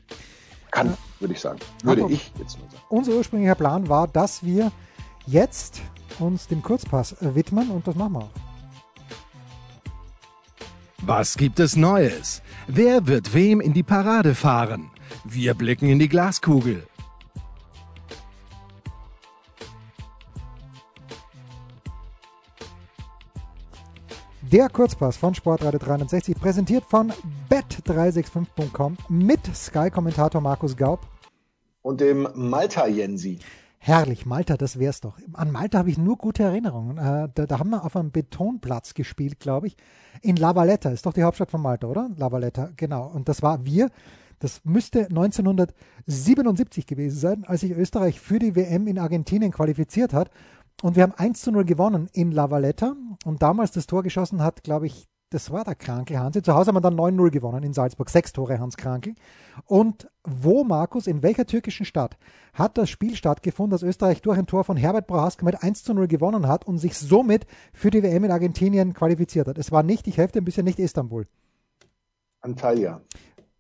[0.71, 0.99] Kann, ja.
[1.21, 1.59] würde ich sagen.
[1.83, 2.83] Würde Aber ich jetzt nur sagen.
[2.89, 4.73] Unser ursprünglicher Plan war, dass wir
[5.27, 5.83] jetzt
[6.19, 8.31] uns dem Kurzpass widmen und das machen wir auch.
[11.03, 12.41] Was gibt es Neues?
[12.67, 14.91] Wer wird wem in die Parade fahren?
[15.25, 16.87] Wir blicken in die Glaskugel.
[24.55, 27.13] Der Kurzpass von Sportradio 360, präsentiert von
[27.51, 31.01] bet365.com mit Sky-Kommentator Markus Gaub.
[31.83, 33.41] Und dem Malta Jensi.
[33.87, 35.19] Herrlich, Malta, das wär's doch.
[35.35, 36.97] An Malta habe ich nur gute Erinnerungen.
[36.97, 39.77] Äh, da, da, haben wir auf einem Betonplatz gespielt, glaube ich.
[40.23, 42.09] In La Valletta, ist doch die Hauptstadt von Malta, oder?
[42.17, 43.07] La Valletta, genau.
[43.07, 43.91] Und das war wir.
[44.39, 50.31] Das müsste 1977 gewesen sein, als sich Österreich für die WM in Argentinien qualifiziert hat.
[50.81, 52.97] Und wir haben 1 zu 0 gewonnen in La Valletta.
[53.27, 56.43] Und damals das Tor geschossen hat, glaube ich, das war der Kranke Hansi.
[56.43, 58.09] Zu Hause haben wir dann 9-0 gewonnen in Salzburg.
[58.09, 59.15] Sechs Tore Hans Kranke.
[59.67, 62.17] Und wo, Markus, in welcher türkischen Stadt
[62.53, 65.93] hat das Spiel stattgefunden, dass Österreich durch ein Tor von Herbert Prohaska mit 1 zu
[65.93, 69.59] 0 gewonnen hat und sich somit für die WM in Argentinien qualifiziert hat?
[69.59, 71.27] Es war nicht, ich helfe dir ein bisschen, nicht Istanbul.
[72.41, 73.01] Antalya.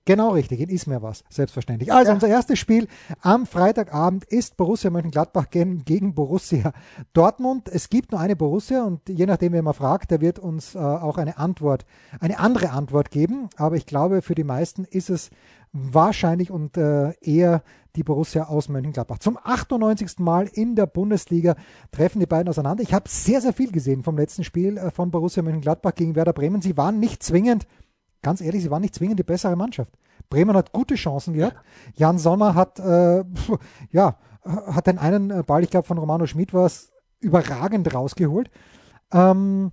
[0.07, 1.90] Genau richtig, in Ismer was, selbstverständlich.
[1.90, 2.14] Also ja.
[2.14, 2.88] unser erstes Spiel
[3.23, 6.75] am Freitagabend ist Borussia Mönchengladbach gegen Borussia
[7.14, 7.71] Dortmund.
[7.73, 10.79] Es gibt nur eine Borussia und je nachdem, wer mal fragt, der wird uns äh,
[10.79, 11.87] auch eine Antwort,
[12.21, 13.49] eine andere Antwort geben.
[13.57, 15.31] Aber ich glaube, für die meisten ist es
[15.73, 17.62] wahrscheinlich und äh, eher
[17.97, 19.21] die Borussia aus Mönchengladbach.
[19.21, 20.19] Zum 98.
[20.19, 21.57] Mal in der Bundesliga
[21.93, 22.83] treffen die beiden auseinander.
[22.83, 26.35] Ich habe sehr, sehr viel gesehen vom letzten Spiel äh, von Borussia Mönchengladbach gegen Werder
[26.35, 26.61] Bremen.
[26.61, 27.67] Sie waren nicht zwingend
[28.25, 29.93] ganz ehrlich, sie waren nicht zwingend die bessere Mannschaft.
[30.29, 31.57] Bremen hat gute Chancen gehabt.
[31.95, 33.25] Jan Sommer hat, äh,
[33.91, 38.51] ja, hat den einen äh, Ball, ich glaube von Romano Schmid war es, überragend rausgeholt.
[39.13, 39.73] Ähm,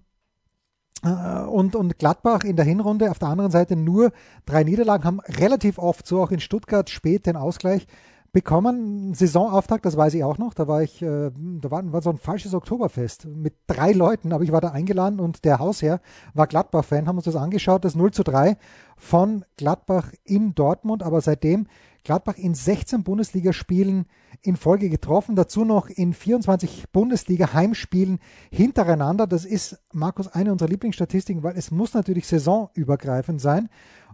[1.04, 4.12] äh, und, und Gladbach in der Hinrunde auf der anderen Seite nur
[4.46, 7.88] drei Niederlagen, haben relativ oft, so auch in Stuttgart, spät den Ausgleich
[8.34, 9.14] bekommen.
[9.14, 10.54] Saisonauftakt, das weiß ich auch noch.
[10.54, 14.44] Da war ich, äh, da war, war so ein falsches Oktoberfest mit drei Leuten, aber
[14.44, 16.02] ich war da eingeladen und der Hausherr
[16.34, 18.58] war Gladbach-Fan, haben uns das angeschaut, das 0 zu 3
[18.96, 21.68] von Gladbach in Dortmund, aber seitdem
[22.04, 24.06] Gladbach in 16 Bundesligaspielen
[24.42, 29.28] in Folge getroffen, dazu noch in 24 Bundesliga-Heimspielen hintereinander.
[29.28, 33.70] Das ist, Markus, eine unserer Lieblingsstatistiken, weil es muss natürlich saisonübergreifend sein.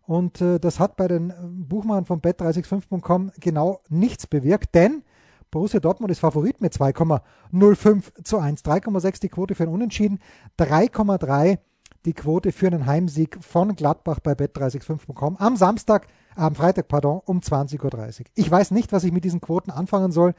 [0.07, 5.03] Und äh, das hat bei den äh, Buchmachern von bet365.com genau nichts bewirkt, denn
[5.51, 8.63] Borussia Dortmund ist Favorit mit 2,05 zu 1.
[8.63, 10.19] 3,6 die Quote für ein Unentschieden,
[10.59, 11.59] 3,3
[12.05, 17.39] die Quote für einen Heimsieg von Gladbach bei bet365.com am Samstag, am Freitag, pardon, um
[17.39, 18.25] 20.30 Uhr.
[18.35, 20.35] Ich weiß nicht, was ich mit diesen Quoten anfangen soll.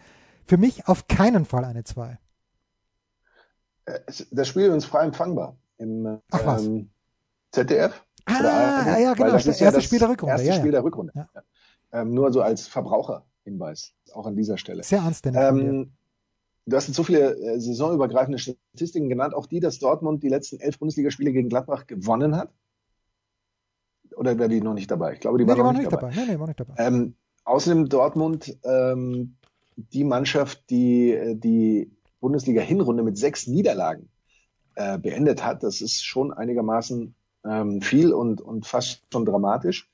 [0.46, 2.18] Für mich auf keinen Fall eine 2.
[3.84, 4.00] Äh,
[4.30, 6.58] das Spiel ist frei empfangbar im Ach.
[6.58, 6.88] Ähm,
[7.52, 8.02] ZDF.
[8.28, 9.32] Ah, ja, ja, genau.
[9.32, 10.32] Das, das erste ja Spiel der Rückrunde.
[10.32, 11.12] Erste ja, Spiel der Rückrunde.
[11.14, 11.28] Ja.
[11.92, 14.82] Ähm, nur so als Verbraucherhinweis, auch an dieser Stelle.
[14.82, 15.42] Sehr anständig.
[15.42, 15.92] Ähm,
[16.66, 20.60] du hast jetzt so viele äh, saisonübergreifende Statistiken genannt, auch die, dass Dortmund die letzten
[20.60, 22.52] elf Bundesligaspiele gegen Gladbach gewonnen hat.
[24.16, 25.14] Oder wäre die noch nicht dabei?
[25.14, 26.10] Ich glaube, die, nee, war, die noch war nicht dabei.
[26.10, 26.26] dabei.
[26.26, 26.74] Nee, nee, war nicht dabei.
[26.78, 27.14] Ähm,
[27.44, 29.36] außerdem Dortmund ähm,
[29.76, 34.08] die Mannschaft, die äh, die Bundesliga-Hinrunde mit sechs Niederlagen
[34.74, 35.62] äh, beendet hat.
[35.62, 39.88] Das ist schon einigermaßen ähm, viel und, und fast schon dramatisch.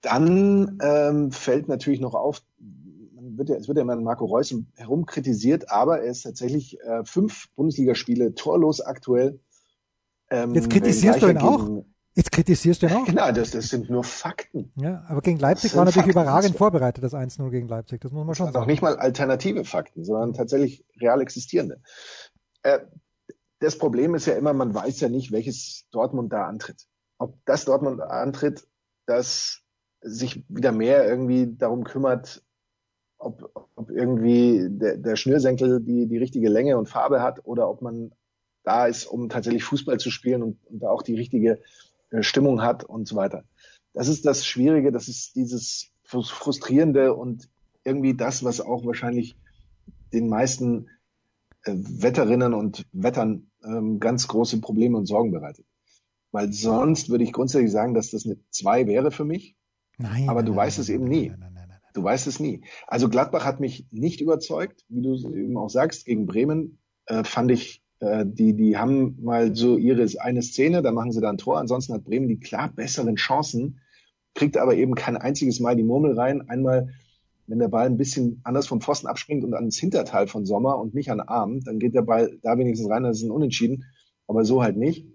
[0.00, 2.42] Dann ähm, fällt natürlich noch auf,
[3.14, 6.80] man wird ja, es wird ja immer Marco Reus herum kritisiert, aber er ist tatsächlich
[6.80, 9.38] äh, fünf Bundesligaspiele torlos aktuell.
[10.30, 11.84] Ähm, Jetzt kritisierst du ihn auch?
[12.14, 13.04] Jetzt kritisierst du ihn auch?
[13.06, 14.72] Genau, das, das sind nur Fakten.
[14.76, 16.20] Ja, aber gegen Leipzig war natürlich Fakten.
[16.20, 18.00] überragend vorbereitet, das 1-0 gegen Leipzig.
[18.00, 18.64] Das muss man schon das sagen.
[18.64, 21.80] Auch nicht mal alternative Fakten, sondern tatsächlich real existierende.
[22.62, 22.80] Äh,
[23.62, 26.86] das Problem ist ja immer, man weiß ja nicht, welches Dortmund da antritt.
[27.18, 28.66] Ob das Dortmund antritt,
[29.06, 29.62] das
[30.00, 32.42] sich wieder mehr irgendwie darum kümmert,
[33.18, 37.82] ob, ob irgendwie der, der Schnürsenkel die, die richtige Länge und Farbe hat oder ob
[37.82, 38.12] man
[38.64, 41.60] da ist, um tatsächlich Fußball zu spielen und, und da auch die richtige
[42.10, 43.44] äh, Stimmung hat und so weiter.
[43.92, 47.48] Das ist das Schwierige, das ist dieses Frustrierende und
[47.84, 49.36] irgendwie das, was auch wahrscheinlich
[50.12, 50.88] den meisten
[51.64, 55.66] Wetterinnen und Wettern ähm, ganz große Probleme und Sorgen bereitet.
[56.32, 59.56] Weil sonst würde ich grundsätzlich sagen, dass das eine 2 wäre für mich.
[59.98, 60.28] Nein.
[60.28, 61.32] Aber nein, du nein, weißt nein, es eben nie.
[61.94, 62.64] Du weißt es nie.
[62.86, 66.06] Also Gladbach hat mich nicht überzeugt, wie du eben auch sagst.
[66.06, 70.90] Gegen Bremen äh, fand ich, äh, die, die haben mal so ihre eine Szene, da
[70.90, 71.58] machen sie da ein Tor.
[71.58, 73.80] Ansonsten hat Bremen die klar besseren Chancen,
[74.34, 76.48] kriegt aber eben kein einziges Mal die Murmel rein.
[76.48, 76.94] Einmal,
[77.52, 80.94] wenn der Ball ein bisschen anders vom Pfosten abspringt und ans Hinterteil von Sommer und
[80.94, 83.84] nicht an Arm, dann geht der Ball da wenigstens rein, das ist ein Unentschieden.
[84.26, 85.06] Aber so halt nicht.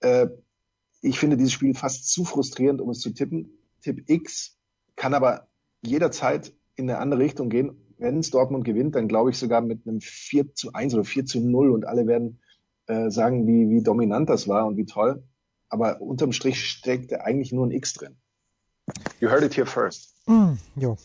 [0.00, 0.28] Äh,
[1.02, 3.50] ich finde dieses Spiel fast zu frustrierend, um es zu tippen.
[3.82, 4.56] Tipp X
[4.96, 5.46] kann aber
[5.82, 7.76] jederzeit in eine andere Richtung gehen.
[7.98, 11.26] Wenn es Dortmund gewinnt, dann glaube ich sogar mit einem 4 zu 1 oder 4
[11.26, 12.40] zu 0 und alle werden
[12.86, 15.22] äh, sagen, wie, wie dominant das war und wie toll.
[15.68, 18.16] Aber unterm Strich steckt eigentlich nur ein X drin.
[19.20, 20.14] You heard it here first.
[20.26, 20.96] Mm, jo,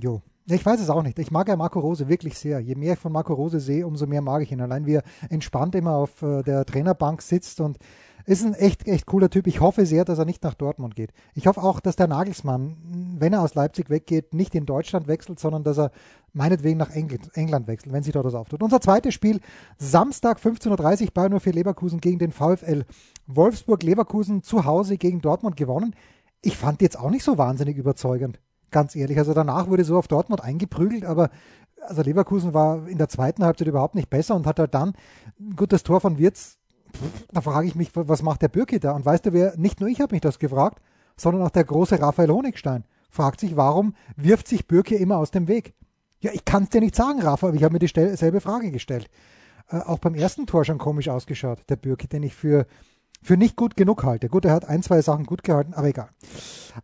[0.00, 0.22] jo.
[0.46, 1.20] Ich weiß es auch nicht.
[1.20, 2.58] Ich mag ja Marco Rose wirklich sehr.
[2.58, 4.60] Je mehr ich von Marco Rose sehe, umso mehr mag ich ihn.
[4.60, 7.78] Allein wie er entspannt immer auf äh, der Trainerbank sitzt und
[8.24, 9.46] ist ein echt, echt cooler Typ.
[9.46, 11.12] Ich hoffe sehr, dass er nicht nach Dortmund geht.
[11.34, 12.76] Ich hoffe auch, dass der Nagelsmann,
[13.18, 15.90] wenn er aus Leipzig weggeht, nicht in Deutschland wechselt, sondern dass er
[16.32, 18.62] meinetwegen nach England wechselt, wenn sich dort was auftut.
[18.62, 19.40] Unser zweites Spiel,
[19.78, 22.84] Samstag 15.30 Uhr, Bayern 04 Leverkusen gegen den VfL
[23.26, 23.82] Wolfsburg.
[23.82, 25.94] Leverkusen zu Hause gegen Dortmund gewonnen.
[26.42, 28.40] Ich fand jetzt auch nicht so wahnsinnig überzeugend,
[28.72, 29.18] ganz ehrlich.
[29.18, 31.30] Also danach wurde so auf Dortmund eingeprügelt, aber
[31.80, 34.94] also Leverkusen war in der zweiten Halbzeit überhaupt nicht besser und hat halt dann
[35.56, 36.58] gut das Tor von Wirtz
[37.32, 38.92] da frage ich mich, was macht der Birki da?
[38.92, 40.82] Und weißt du, wer, nicht nur ich habe mich das gefragt,
[41.16, 45.48] sondern auch der große Raphael Honigstein fragt sich, warum wirft sich Birki immer aus dem
[45.48, 45.74] Weg?
[46.20, 49.10] Ja, ich kann es dir nicht sagen, Rafa, aber ich habe mir dieselbe Frage gestellt.
[49.68, 52.66] Äh, auch beim ersten Tor schon komisch ausgeschaut, der Birki, den ich für,
[53.22, 54.28] für nicht gut genug halte.
[54.28, 56.08] Gut, er hat ein, zwei Sachen gut gehalten, aber egal.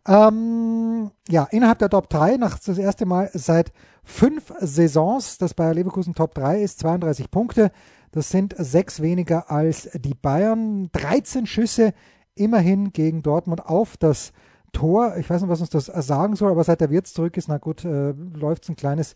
[0.07, 3.71] Ähm, ja, innerhalb der Top 3, nach das erste Mal seit
[4.03, 7.71] fünf Saisons, das Bayer Leverkusen Top 3 ist, 32 Punkte.
[8.11, 10.89] Das sind sechs weniger als die Bayern.
[10.93, 11.93] 13 Schüsse
[12.35, 14.31] immerhin gegen Dortmund auf das
[14.71, 15.17] Tor.
[15.17, 17.57] Ich weiß nicht, was uns das sagen soll, aber seit der Wirtz zurück ist, na
[17.57, 19.15] gut, äh, läuft es ein kleines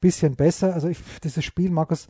[0.00, 0.74] bisschen besser.
[0.74, 2.08] Also ich, dieses Spiel, Markus,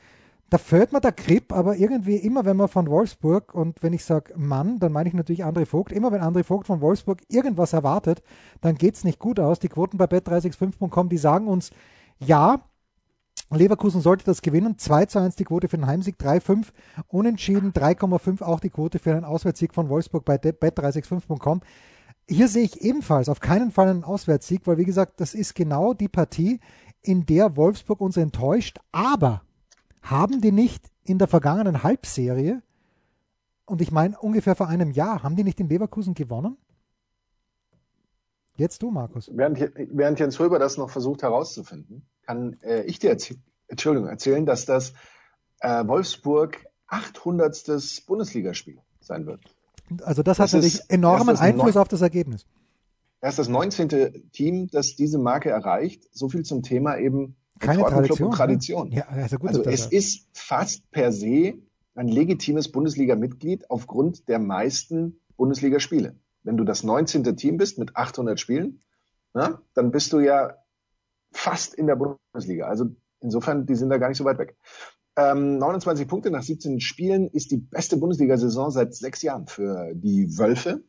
[0.52, 4.04] da fällt mir der Grip, aber irgendwie immer, wenn man von Wolfsburg und wenn ich
[4.04, 7.72] sage Mann, dann meine ich natürlich André Vogt, immer wenn André Vogt von Wolfsburg irgendwas
[7.72, 8.22] erwartet,
[8.60, 9.60] dann geht es nicht gut aus.
[9.60, 11.70] Die Quoten bei bet365.com, die sagen uns,
[12.18, 12.60] ja,
[13.48, 14.76] Leverkusen sollte das gewinnen.
[14.76, 16.66] 2 zu 1 die Quote für den Heimsieg, 3,5
[17.08, 21.62] unentschieden, 3,5 auch die Quote für einen Auswärtssieg von Wolfsburg bei bet365.com.
[22.28, 25.94] Hier sehe ich ebenfalls auf keinen Fall einen Auswärtssieg, weil wie gesagt, das ist genau
[25.94, 26.60] die Partie,
[27.00, 28.78] in der Wolfsburg uns enttäuscht.
[28.92, 29.40] Aber
[30.02, 32.62] haben die nicht in der vergangenen Halbserie,
[33.64, 36.56] und ich meine ungefähr vor einem Jahr, haben die nicht in Leverkusen gewonnen?
[38.56, 39.30] Jetzt du, Markus.
[39.32, 43.36] Während, während Jens Röber das noch versucht herauszufinden, kann äh, ich dir erzäh
[43.68, 44.92] Entschuldigung, erzählen, dass das
[45.60, 48.04] äh, Wolfsburg 800.
[48.06, 49.40] Bundesligaspiel sein wird.
[50.02, 52.46] Also das, das hat natürlich enormen Einfluss auf das Ergebnis.
[53.20, 54.30] Er ist das 19.
[54.32, 56.06] Team, das diese Marke erreicht.
[56.12, 58.28] So viel zum Thema eben keine Tradition.
[58.28, 58.92] Und Tradition.
[58.92, 61.54] Ja, also gut, also es ist fast per se
[61.94, 66.16] ein legitimes Bundesliga-Mitglied aufgrund der meisten Bundesligaspiele.
[66.42, 67.36] Wenn du das 19.
[67.36, 68.80] Team bist mit 800 Spielen,
[69.34, 70.56] na, dann bist du ja
[71.32, 72.66] fast in der Bundesliga.
[72.66, 72.86] Also
[73.20, 74.56] insofern, die sind da gar nicht so weit weg.
[75.16, 80.38] Ähm, 29 Punkte nach 17 Spielen ist die beste Bundesliga-Saison seit sechs Jahren für die
[80.38, 80.84] Wölfe.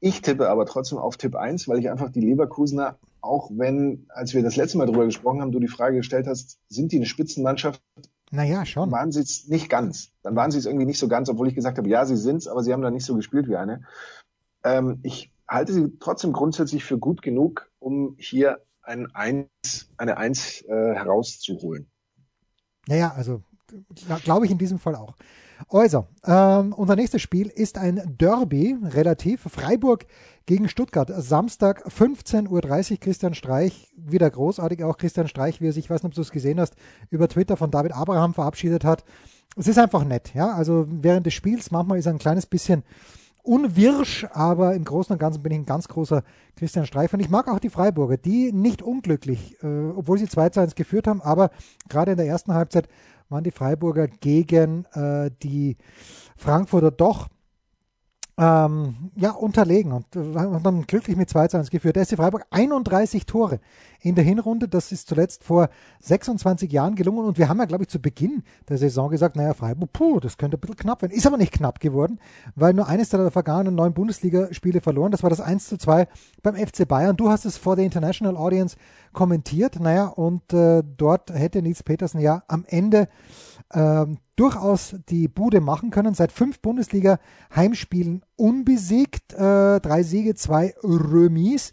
[0.00, 4.32] Ich tippe aber trotzdem auf Tipp 1, weil ich einfach die Leverkusener, auch wenn, als
[4.32, 7.06] wir das letzte Mal drüber gesprochen haben, du die Frage gestellt hast, sind die eine
[7.06, 7.82] Spitzenmannschaft?
[8.30, 8.92] Naja, schon.
[8.92, 10.10] Waren sie es nicht ganz.
[10.22, 12.46] Dann waren sie es irgendwie nicht so ganz, obwohl ich gesagt habe, ja, sie sind's,
[12.46, 13.82] aber sie haben da nicht so gespielt wie eine.
[14.62, 20.62] Ähm, ich halte sie trotzdem grundsätzlich für gut genug, um hier ein Eins, eine Eins
[20.62, 21.90] äh, herauszuholen.
[22.86, 23.42] Naja, also
[24.24, 25.14] Glaube ich in diesem Fall auch.
[25.68, 29.42] Also, ähm, unser nächstes Spiel ist ein Derby, relativ.
[29.42, 30.06] Freiburg
[30.46, 31.10] gegen Stuttgart.
[31.16, 32.98] Samstag 15.30 Uhr.
[32.98, 36.20] Christian Streich, wieder großartig auch Christian Streich, wie er sich, ich weiß nicht, ob du
[36.20, 36.74] es gesehen hast,
[37.10, 39.04] über Twitter von David Abraham verabschiedet hat.
[39.56, 40.52] Es ist einfach nett, ja.
[40.52, 42.84] Also während des Spiels, manchmal ist er ein kleines bisschen
[43.42, 46.22] unwirsch, aber im Großen und Ganzen bin ich ein ganz großer
[46.56, 47.14] Christian Streif.
[47.14, 50.74] Und ich mag auch die Freiburger, die nicht unglücklich, äh, obwohl sie 2 zu 1
[50.74, 51.50] geführt haben, aber
[51.88, 52.88] gerade in der ersten Halbzeit
[53.28, 55.76] waren die Freiburger gegen äh, die
[56.36, 57.28] Frankfurter doch
[58.38, 61.96] ähm, ja, unterlegen und äh, haben dann glücklich mit 2 zu 1 geführt.
[61.96, 63.58] Der SC Freiburg 31 Tore
[64.00, 64.68] in der Hinrunde.
[64.68, 65.70] Das ist zuletzt vor
[66.02, 69.54] 26 Jahren gelungen und wir haben ja, glaube ich, zu Beginn der Saison gesagt, naja,
[69.54, 71.12] Freiburg, puh, das könnte ein bisschen knapp werden.
[71.12, 72.20] Ist aber nicht knapp geworden,
[72.54, 75.10] weil nur eines der vergangenen neun Bundesligaspiele verloren.
[75.10, 76.06] Das war das 1 zu 2
[76.42, 77.16] beim FC Bayern.
[77.16, 78.76] Du hast es vor der International Audience
[79.12, 79.80] kommentiert.
[79.80, 83.08] Naja, und äh, dort hätte Nils Petersen ja am Ende
[83.72, 86.14] ähm, durchaus die Bude machen können.
[86.14, 89.32] Seit fünf Bundesliga-Heimspielen unbesiegt.
[89.34, 91.72] Äh, drei Siege, zwei Remis.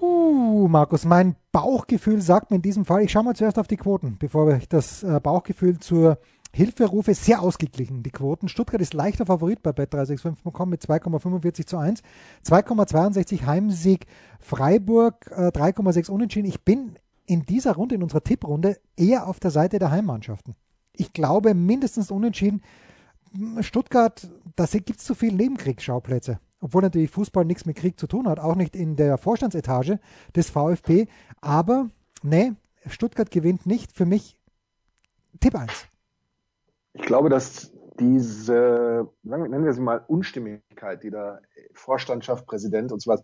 [0.00, 3.76] Uh, Markus, mein Bauchgefühl sagt mir in diesem Fall, ich schaue mal zuerst auf die
[3.76, 6.18] Quoten, bevor ich das äh, Bauchgefühl zur
[6.52, 7.14] Hilfe rufe.
[7.14, 8.48] Sehr ausgeglichen, die Quoten.
[8.48, 12.02] Stuttgart ist leichter Favorit bei bet365.com mit 2,45 zu 1.
[12.46, 14.06] 2,62 Heimsieg
[14.40, 16.48] Freiburg, äh, 3,6 Unentschieden.
[16.48, 20.54] Ich bin in dieser Runde, in unserer Tipprunde, eher auf der Seite der Heimmannschaften.
[20.92, 22.62] Ich glaube, mindestens unentschieden.
[23.60, 26.40] Stuttgart, da gibt es zu viele Nebenkriegsschauplätze.
[26.60, 30.00] Obwohl natürlich Fußball nichts mit Krieg zu tun hat, auch nicht in der Vorstandsetage
[30.34, 31.06] des VfB.
[31.42, 31.90] Aber,
[32.22, 32.52] nee,
[32.86, 33.92] Stuttgart gewinnt nicht.
[33.92, 34.40] Für mich
[35.40, 35.70] Tipp 1.
[36.94, 41.40] Ich glaube, dass diese, nennen wir sie mal, Unstimmigkeit, die da
[41.74, 43.22] Vorstandschaft, Präsident und so was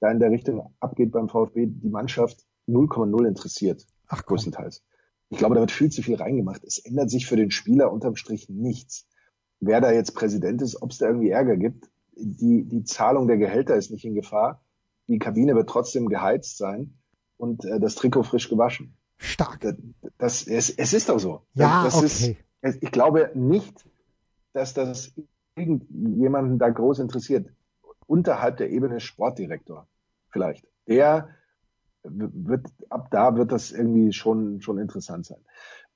[0.00, 3.86] da in der Richtung abgeht beim VfB, die Mannschaft 0,0 interessiert.
[4.08, 4.82] Ach, größtenteils.
[5.30, 6.62] Ich glaube, da wird viel zu viel reingemacht.
[6.64, 9.06] Es ändert sich für den Spieler unterm Strich nichts.
[9.60, 13.38] Wer da jetzt Präsident ist, ob es da irgendwie Ärger gibt, die, die Zahlung der
[13.38, 14.62] Gehälter ist nicht in Gefahr.
[15.08, 16.98] Die Kabine wird trotzdem geheizt sein
[17.36, 18.96] und äh, das Trikot frisch gewaschen.
[19.16, 19.60] Stark.
[19.60, 19.76] Das,
[20.18, 21.42] das, es, es ist doch so.
[21.54, 22.36] Ja, das okay.
[22.62, 23.84] Ist, ich glaube nicht,
[24.52, 25.12] dass das
[25.56, 27.50] irgendjemanden da groß interessiert.
[28.06, 29.88] Unterhalb der Ebene Sportdirektor
[30.30, 30.66] vielleicht.
[30.86, 31.28] Der
[32.04, 35.40] wird, ab da wird das irgendwie schon, schon interessant sein.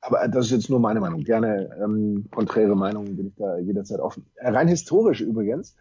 [0.00, 1.24] Aber das ist jetzt nur meine Meinung.
[1.24, 4.26] Gerne ähm, konträre Meinungen bin ich da jederzeit offen.
[4.36, 5.76] Äh, rein historisch übrigens,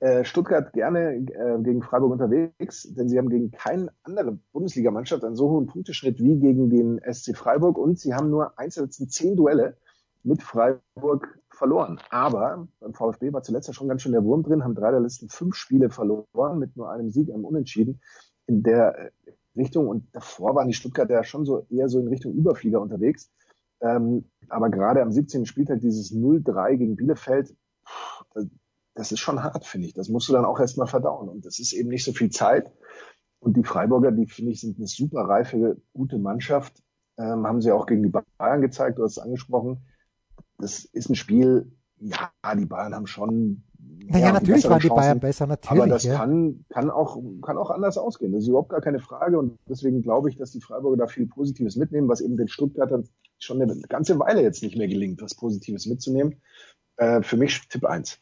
[0.00, 5.36] äh, Stuttgart gerne äh, gegen Freiburg unterwegs, denn sie haben gegen keine andere Bundesligamannschaft einen
[5.36, 9.76] so hohen Punkteschnitt wie gegen den SC Freiburg und sie haben nur einzelnen zehn Duelle
[10.24, 12.00] mit Freiburg verloren.
[12.10, 15.00] Aber beim VfB war zuletzt ja schon ganz schön der Wurm drin, haben drei der
[15.00, 18.00] letzten fünf Spiele verloren mit nur einem Sieg, einem Unentschieden.
[18.46, 19.10] In der äh,
[19.56, 23.30] Richtung und davor waren die Stuttgarter ja schon so eher so in Richtung Überflieger unterwegs.
[23.80, 25.44] Ähm, aber gerade am 17.
[25.44, 27.54] Spieltag dieses 0-3 gegen Bielefeld,
[28.94, 29.94] das, ist schon hart, finde ich.
[29.94, 31.28] Das musst du dann auch erstmal verdauen.
[31.28, 32.72] Und das ist eben nicht so viel Zeit.
[33.40, 36.82] Und die Freiburger, die finde ich, sind eine super reife, gute Mannschaft.
[37.18, 39.84] Ähm, haben sie auch gegen die Bayern gezeigt, du hast es angesprochen.
[40.58, 43.64] Das ist ein Spiel, ja, die Bayern haben schon
[44.08, 45.82] naja, ja, natürlich waren die Chancen, Bayern besser, natürlich.
[45.82, 46.16] Aber das ja.
[46.16, 48.32] kann, kann, auch, kann auch anders ausgehen.
[48.32, 49.38] Das ist überhaupt gar keine Frage.
[49.38, 53.08] Und deswegen glaube ich, dass die Freiburger da viel Positives mitnehmen, was eben den Stuttgartern
[53.38, 56.40] schon eine ganze Weile jetzt nicht mehr gelingt, was Positives mitzunehmen.
[56.96, 58.18] Äh, für mich Tipp 1.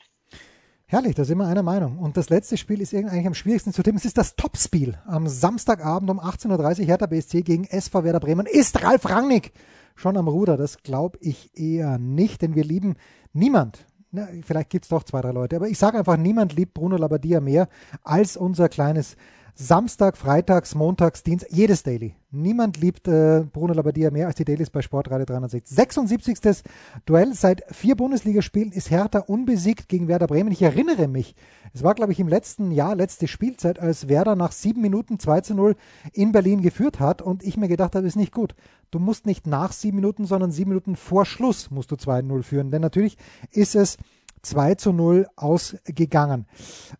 [0.86, 1.98] Herrlich, da sind wir einer Meinung.
[1.98, 3.98] Und das letzte Spiel ist eigentlich am schwierigsten zu tippen.
[3.98, 8.46] Es ist das Topspiel am Samstagabend um 18.30 Uhr Hertha BSC gegen SV Werder Bremen.
[8.46, 9.52] Ist Ralf Rangnick
[9.94, 10.56] schon am Ruder?
[10.56, 12.96] Das glaube ich eher nicht, denn wir lieben
[13.32, 16.74] niemand na, vielleicht gibt es doch zwei, drei Leute, aber ich sage einfach, niemand liebt
[16.74, 17.68] Bruno Labbadia mehr
[18.02, 19.16] als unser kleines
[19.62, 22.14] Samstag, Freitags, Montags, Dienstag, jedes Daily.
[22.30, 25.76] Niemand liebt äh, Bruno Labbadia mehr als die Dailies bei Sportradio 360.
[25.76, 26.64] 76.
[27.04, 30.50] Duell seit vier Bundesligaspielen ist Hertha unbesiegt gegen Werder Bremen.
[30.50, 31.34] Ich erinnere mich,
[31.74, 35.42] es war, glaube ich, im letzten Jahr, letzte Spielzeit, als Werder nach sieben Minuten 2
[35.42, 35.76] zu 0
[36.14, 38.54] in Berlin geführt hat und ich mir gedacht habe, ist nicht gut.
[38.90, 42.70] Du musst nicht nach sieben Minuten, sondern sieben Minuten vor Schluss musst du 2-0 führen.
[42.70, 43.18] Denn natürlich
[43.52, 43.98] ist es
[44.42, 46.46] 2 zu 0 ausgegangen.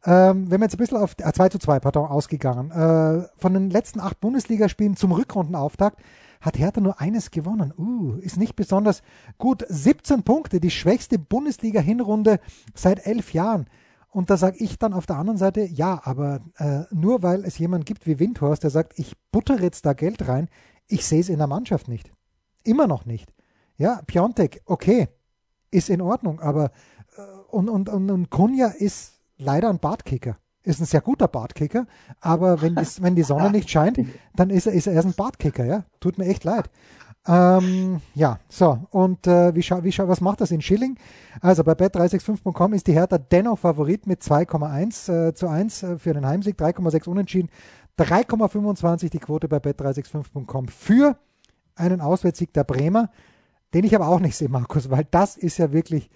[0.05, 2.71] Ähm, wenn wir jetzt ein bisschen auf äh, 2 zu 2, pardon, ausgegangen.
[2.71, 6.01] Äh, von den letzten acht Bundesligaspielen zum Rückrundenauftakt
[6.41, 7.73] hat Hertha nur eines gewonnen.
[7.77, 9.03] Uh, ist nicht besonders
[9.39, 9.65] gut.
[9.69, 12.41] 17 Punkte, die schwächste Bundesliga-Hinrunde
[12.75, 13.67] seit elf Jahren.
[14.09, 17.59] Und da sage ich dann auf der anderen Seite, ja, aber äh, nur weil es
[17.59, 20.49] jemand gibt wie Windhorst, der sagt, ich buttere jetzt da Geld rein,
[20.89, 22.11] ich sehe es in der Mannschaft nicht.
[22.65, 23.33] Immer noch nicht.
[23.77, 25.09] Ja, Piontek, okay,
[25.71, 26.73] ist in Ordnung, aber
[27.53, 30.37] und, und, und, und Kunja ist leider ein Bartkicker.
[30.63, 31.87] Ist ein sehr guter Bartkicker,
[32.21, 33.99] aber wenn, das, wenn die Sonne nicht scheint,
[34.37, 35.85] dann ist er, ist er erst ein Bartkicker, ja.
[36.01, 36.69] Tut mir echt leid.
[37.27, 40.99] Ähm, ja, so, und äh, wie schau, wie schau, was macht das in Schilling?
[41.41, 46.15] Also bei bet365.com ist die Hertha dennoch Favorit mit 2,1 äh, zu 1 äh, für
[46.15, 47.51] den Heimsieg, 3,6 unentschieden,
[47.99, 51.17] 3,25 die Quote bei bet365.com für
[51.75, 53.11] einen Auswärtssieg der Bremer,
[53.75, 56.11] den ich aber auch nicht sehe, Markus, weil das ist ja wirklich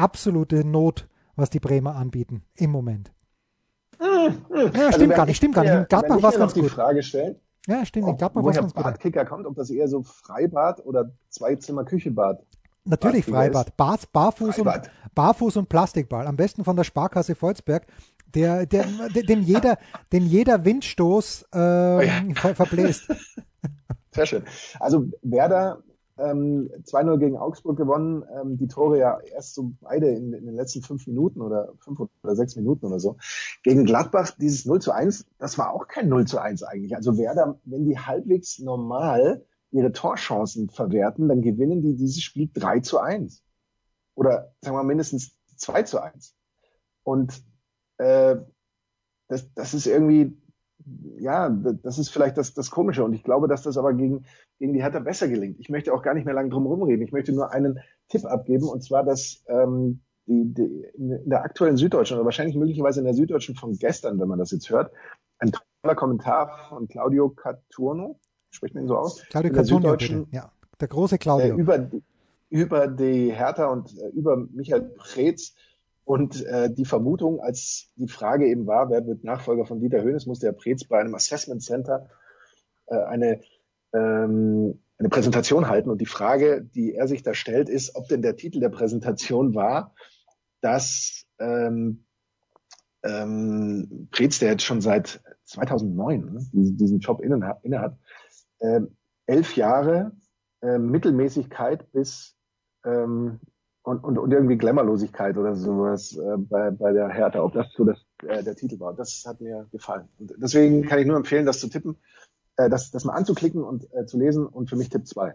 [0.00, 3.12] absolute Not, was die Bremer anbieten im Moment.
[3.98, 4.72] Hm, hm.
[4.74, 5.74] Ja, stimmt also, gar nicht, stimmt gar nicht.
[5.74, 6.70] In Gladbach war es ganz die gut.
[6.70, 7.36] Frage stellen,
[7.66, 8.08] ja, stimmt.
[8.08, 8.82] In Gladbach war es ganz gut.
[8.82, 12.42] Badkicker kommt, ob das eher so Freibad oder Zwei-Zimmer-Küche-Bad
[12.84, 13.76] Natürlich Freibad.
[13.76, 14.88] Bad, Barfuß, Freibad.
[15.04, 16.26] Und, Barfuß und Plastikball.
[16.26, 17.86] Am besten von der Sparkasse Volzberg,
[18.34, 19.76] der, der, den, jeder,
[20.12, 22.54] den jeder Windstoß äh, oh ja.
[22.54, 23.12] verbläst.
[24.12, 24.44] Sehr schön.
[24.78, 25.82] Also Werder
[26.20, 28.24] ähm, 2-0 gegen Augsburg gewonnen.
[28.34, 32.00] Ähm, die Tore ja erst so beide in, in, den letzten fünf Minuten oder fünf
[32.22, 33.16] oder sechs Minuten oder so.
[33.62, 36.94] Gegen Gladbach dieses 0 zu 1, das war auch kein 0 zu 1 eigentlich.
[36.94, 42.80] Also Werder, wenn die halbwegs normal ihre Torchancen verwerten, dann gewinnen die dieses Spiel 3
[42.80, 43.42] zu 1.
[44.14, 46.34] Oder sagen wir mindestens 2 zu 1.
[47.02, 47.42] Und
[47.98, 48.36] äh,
[49.28, 50.39] das, das ist irgendwie,
[51.18, 53.04] ja, das ist vielleicht das, das Komische.
[53.04, 54.24] Und ich glaube, dass das aber gegen,
[54.58, 55.58] gegen die Hertha besser gelingt.
[55.60, 57.04] Ich möchte auch gar nicht mehr lange drum rumreden.
[57.04, 57.78] Ich möchte nur einen
[58.08, 63.00] Tipp abgeben, und zwar, dass ähm, die, die, in der aktuellen Süddeutschen oder wahrscheinlich möglicherweise
[63.00, 64.92] in der Süddeutschen von gestern, wenn man das jetzt hört,
[65.38, 65.52] ein
[65.82, 68.18] toller Kommentar von Claudio Caturno,
[68.50, 69.22] spricht man ihn so aus?
[69.30, 69.96] Claudio Caturno,
[70.30, 71.56] ja, der große Claudio.
[71.56, 71.90] Äh, über,
[72.48, 75.54] über die Hertha und äh, über Michael Preetz
[76.10, 80.26] und äh, die Vermutung, als die Frage eben war, wer wird Nachfolger von Dieter Höhnes,
[80.26, 82.08] musste Herr Preetz bei einem Assessment Center
[82.86, 83.40] äh, eine,
[83.92, 85.88] ähm, eine Präsentation halten.
[85.88, 89.54] Und die Frage, die er sich da stellt, ist, ob denn der Titel der Präsentation
[89.54, 89.94] war,
[90.60, 92.06] dass ähm,
[93.04, 97.96] ähm, Preetz, der jetzt schon seit 2009 ne, diesen, Job innehat, inne
[98.58, 98.80] äh,
[99.26, 100.10] elf Jahre
[100.60, 102.36] äh, Mittelmäßigkeit bis
[102.84, 103.38] ähm,
[103.82, 107.84] und, und, und irgendwie Glamourlosigkeit oder sowas äh, bei, bei der Hertha, ob das so
[107.84, 108.92] das, äh, der Titel war.
[108.94, 110.08] Das hat mir gefallen.
[110.18, 111.96] Und deswegen kann ich nur empfehlen, das zu tippen,
[112.56, 115.34] äh, das, das mal anzuklicken und äh, zu lesen und für mich Tipp 2.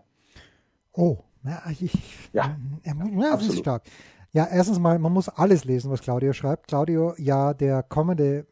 [0.93, 3.83] Oh, ja, ich, ja, ja, ja ist stark.
[4.31, 6.67] Ja, erstens mal, man muss alles lesen, was Claudio schreibt.
[6.67, 8.45] Claudio, ja, der kommende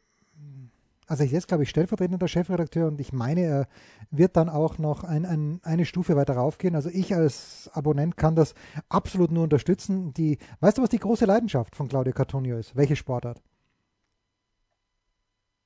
[1.07, 3.67] also jetzt glaube ich stellvertretender Chefredakteur und ich meine, er
[4.11, 6.75] wird dann auch noch ein, ein, eine Stufe weiter raufgehen.
[6.75, 8.53] Also ich als Abonnent kann das
[8.89, 10.13] absolut nur unterstützen.
[10.13, 12.75] Die, weißt du, was die große Leidenschaft von Claudio Cartonio ist?
[12.75, 13.41] Welche Sportart?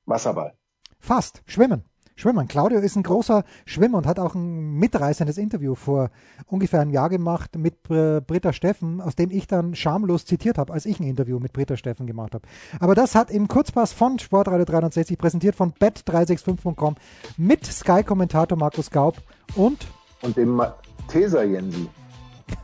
[0.06, 0.54] Wasserball.
[1.00, 1.42] Fast.
[1.46, 1.84] Schwimmen.
[2.18, 2.48] Schwimmen.
[2.48, 6.10] Claudio ist ein großer Schwimmer und hat auch ein mitreißendes Interview vor
[6.48, 10.74] ungefähr einem Jahr gemacht mit äh, Britta Steffen, aus dem ich dann schamlos zitiert habe,
[10.74, 12.48] als ich ein Interview mit Britta Steffen gemacht habe.
[12.80, 16.96] Aber das hat im Kurzpass von Sportradio 360 präsentiert von bet365.com
[17.38, 19.18] mit Sky-Kommentator Markus Gaub
[19.56, 19.88] und
[20.24, 20.60] und dem
[21.08, 21.88] Teser Jensi.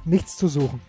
[0.04, 0.82] Nichts zu suchen.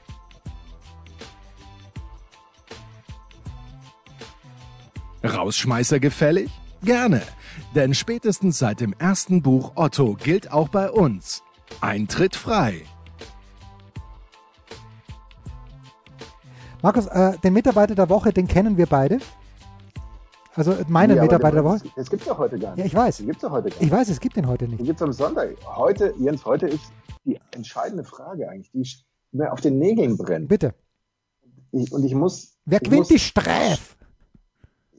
[5.22, 6.50] Rausschmeißer gefällig?
[6.84, 7.22] Gerne.
[7.74, 11.42] Denn spätestens seit dem ersten Buch Otto gilt auch bei uns
[11.80, 12.82] Eintritt frei.
[16.82, 19.18] Markus, äh, den Mitarbeiter der Woche, den kennen wir beide.
[20.54, 21.80] Also meine ja, Mitarbeiter der Woche.
[21.96, 22.80] Es gibt ja heute gar nicht.
[22.80, 23.16] Ja, ich weiß.
[23.16, 23.86] Den gibt's ja heute gar nicht.
[23.86, 24.78] Ich weiß, es gibt den heute nicht.
[24.78, 25.56] Den gibt es am Sonntag.
[25.64, 26.92] Heute, Jens, heute ist
[27.24, 30.48] die entscheidende Frage eigentlich, die mir auf den Nägeln brennt.
[30.48, 30.74] Bitte.
[31.72, 32.58] Ich, und ich muss.
[32.66, 33.93] Wer gewinnt die Streif?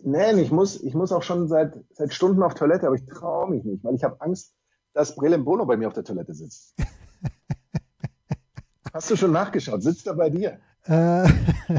[0.07, 3.49] Nein, ich muss, ich muss auch schon seit, seit Stunden auf Toilette, aber ich traue
[3.49, 4.53] mich nicht, weil ich habe Angst,
[4.93, 6.75] dass Brelem Bono bei mir auf der Toilette sitzt.
[8.93, 9.81] Hast du schon nachgeschaut?
[9.81, 10.59] Sitzt er bei dir?
[10.87, 11.27] Äh,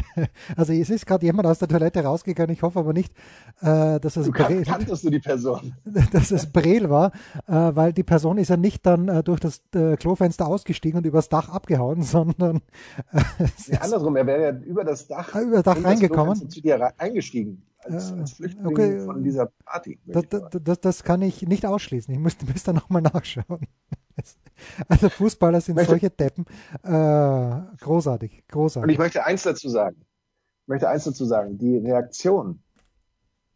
[0.57, 2.53] also es ist gerade jemand aus der Toilette rausgegangen.
[2.53, 3.13] Ich hoffe aber nicht,
[3.61, 5.75] äh, dass es Brel, kanntest du die Person,
[6.13, 7.13] dass es Brel war,
[7.47, 9.63] äh, weil die Person ist ja nicht dann durch das
[9.99, 12.63] Klofenster ausgestiegen und übers Dach abgehauen, sondern
[13.67, 14.17] ja, andersrum.
[14.17, 18.13] Er wäre ja über das Dach, ah, über das Dach reingekommen, zu dir eingestiegen als,
[18.13, 19.01] als Flüchtling okay.
[19.01, 19.99] von dieser Party.
[20.07, 22.13] Das, das, das, kann ich nicht ausschließen.
[22.13, 23.67] Ich müsste, müsste nochmal nachschauen.
[24.89, 26.47] Also Fußballer sind möchte, solche Deppen.
[26.83, 28.85] Äh, großartig, großartig.
[28.85, 30.07] Und ich möchte eins dazu sagen.
[30.63, 31.59] Ich möchte eins dazu sagen.
[31.59, 32.63] Die Reaktion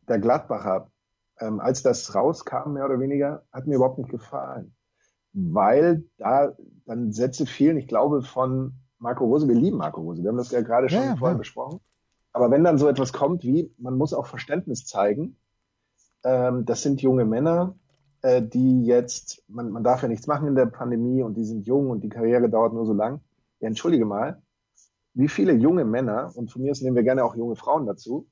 [0.09, 0.91] der Gladbacher,
[1.39, 4.75] ähm, als das rauskam, mehr oder weniger, hat mir überhaupt nicht gefallen.
[5.33, 6.53] Weil da
[6.87, 9.49] dann Sätze fielen, ich glaube, von Marco Rose.
[9.49, 10.23] Wir lieben Marco Rose.
[10.23, 11.39] Wir haben das ja gerade schon ja, vorher ja.
[11.39, 11.81] besprochen.
[12.33, 15.37] Aber wenn dann so etwas kommt wie, man muss auch Verständnis zeigen,
[16.23, 17.75] ähm, das sind junge Männer,
[18.23, 21.67] äh, die jetzt, man, man darf ja nichts machen in der Pandemie und die sind
[21.67, 23.21] jung und die Karriere dauert nur so lang.
[23.61, 24.43] Ja, entschuldige mal,
[25.15, 28.29] wie viele junge Männer, und von mir aus nehmen wir gerne auch junge Frauen dazu,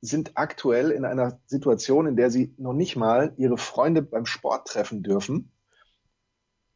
[0.00, 4.68] sind aktuell in einer Situation, in der sie noch nicht mal ihre Freunde beim Sport
[4.68, 5.50] treffen dürfen,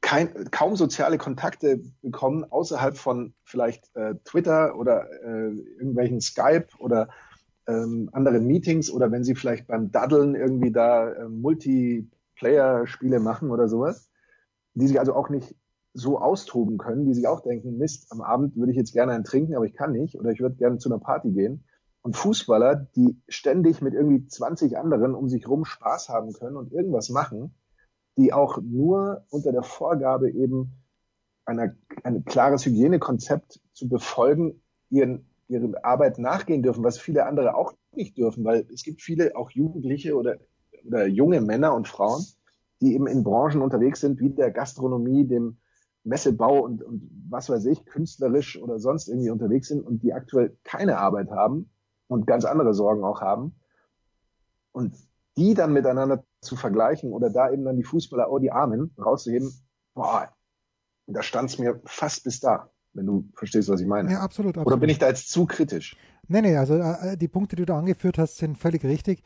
[0.01, 7.11] kein, kaum soziale Kontakte bekommen außerhalb von vielleicht äh, Twitter oder äh, irgendwelchen Skype oder
[7.69, 11.29] ähm, anderen Meetings oder wenn sie vielleicht beim Daddeln irgendwie da äh,
[12.41, 14.11] Multiplayer-Spiele machen oder sowas,
[14.75, 15.55] die sich also auch nicht
[15.93, 19.25] so austoben können, die sich auch denken, Mist, am Abend würde ich jetzt gerne einen
[19.25, 21.65] trinken, aber ich kann nicht oder ich würde gerne zu einer Party gehen.
[22.03, 26.73] Und Fußballer, die ständig mit irgendwie 20 anderen um sich rum Spaß haben können und
[26.73, 27.55] irgendwas machen,
[28.17, 30.73] die auch nur unter der Vorgabe eben
[31.45, 31.75] einer,
[32.05, 38.17] ein klares Hygienekonzept zu befolgen, ihren, ihre Arbeit nachgehen dürfen, was viele andere auch nicht
[38.17, 40.39] dürfen, weil es gibt viele auch Jugendliche oder,
[40.87, 42.25] oder junge Männer und Frauen,
[42.81, 45.59] die eben in Branchen unterwegs sind, wie der Gastronomie, dem
[46.05, 50.57] Messebau und, und was weiß ich, künstlerisch oder sonst irgendwie unterwegs sind und die aktuell
[50.65, 51.71] keine Arbeit haben
[52.09, 53.55] und ganz andere Sorgen auch haben.
[54.73, 54.95] Und
[55.37, 59.53] die dann miteinander zu vergleichen oder da eben dann die Fußballer, oh, die Armen rauszuheben,
[59.95, 60.29] boah,
[61.07, 64.13] da stand es mir fast bis da, wenn du verstehst, was ich meine.
[64.13, 64.67] Ja, absolut, absolut.
[64.67, 65.97] Oder bin ich da jetzt zu kritisch?
[66.29, 69.23] Nee, nee, also äh, die Punkte, die du angeführt hast, sind völlig richtig.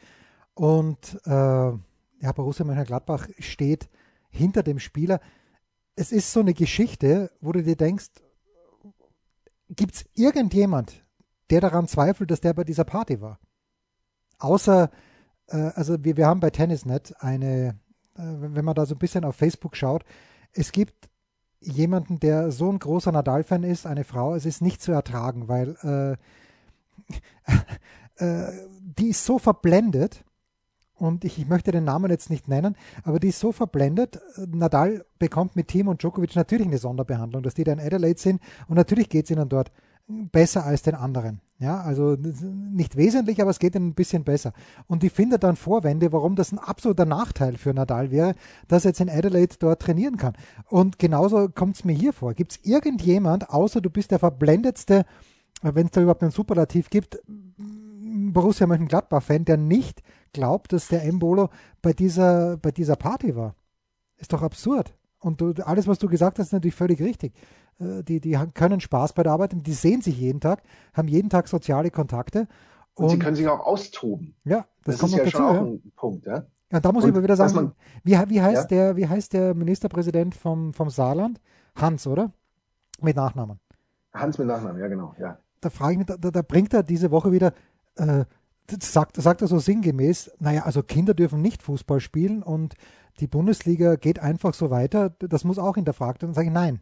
[0.54, 3.88] Und äh, ja, Borussia Mönchengladbach steht
[4.30, 5.20] hinter dem Spieler.
[5.96, 8.10] Es ist so eine Geschichte, wo du dir denkst,
[9.68, 11.04] gibt es irgendjemand,
[11.50, 13.38] der daran zweifelt, dass der bei dieser Party war?
[14.38, 14.90] Außer
[15.48, 17.78] äh, also wir, wir haben bei Tennisnet eine,
[18.16, 20.04] äh, wenn man da so ein bisschen auf Facebook schaut,
[20.52, 21.08] es gibt
[21.60, 26.18] jemanden, der so ein großer Nadal-Fan ist, eine Frau, es ist nicht zu ertragen, weil
[28.18, 30.24] äh, äh, die ist so verblendet
[30.96, 34.20] und ich, ich, möchte den Namen jetzt nicht nennen, aber die ist so verblendet.
[34.46, 38.40] Nadal bekommt mit Team und Djokovic natürlich eine Sonderbehandlung, dass die da in Adelaide sind
[38.68, 39.72] und natürlich geht es ihnen dort
[40.06, 41.40] besser als den anderen.
[41.58, 44.52] Ja, also nicht wesentlich, aber es geht ihnen ein bisschen besser.
[44.86, 48.34] Und die findet dann Vorwände, warum das ein absoluter Nachteil für Nadal wäre,
[48.68, 50.34] dass er jetzt in Adelaide dort trainieren kann.
[50.68, 52.34] Und genauso kommt es mir hier vor.
[52.34, 55.06] Gibt es irgendjemand, außer du bist der verblendetste,
[55.62, 57.20] wenn es da überhaupt einen Superlativ gibt,
[58.32, 60.02] Borussia Mönchengladbach-Fan, der nicht
[60.34, 61.48] glaubt, dass der Embolo
[61.80, 63.54] bei dieser, bei dieser Party war?
[64.16, 64.94] Ist doch absurd.
[65.20, 67.32] Und du, alles, was du gesagt hast, ist natürlich völlig richtig.
[67.80, 70.62] Äh, die, die können Spaß bei der Arbeit, die sehen sich jeden Tag,
[70.92, 72.46] haben jeden Tag soziale Kontakte.
[72.94, 74.34] Und, und sie können sich auch austoben.
[74.44, 75.62] Ja, das, das kommt ist ja dazu, schon auch ja.
[75.62, 76.26] ein Punkt.
[76.26, 76.46] Ja?
[76.70, 77.72] Ja, da muss und ich aber wieder sagen, man,
[78.02, 78.76] wie, wie, heißt ja?
[78.76, 81.40] der, wie heißt der Ministerpräsident vom, vom Saarland?
[81.74, 82.32] Hans, oder?
[83.00, 83.58] Mit Nachnamen.
[84.12, 85.14] Hans mit Nachnamen, ja genau.
[85.18, 85.38] Ja.
[85.60, 87.52] Da frage ich mich, da, da bringt er diese Woche wieder,
[87.96, 88.24] äh,
[88.80, 92.74] sagt, sagt er so sinngemäß, naja, also Kinder dürfen nicht Fußball spielen und
[93.20, 96.30] die Bundesliga geht einfach so weiter, das muss auch hinterfragt werden.
[96.30, 96.80] Dann sage ich, nein,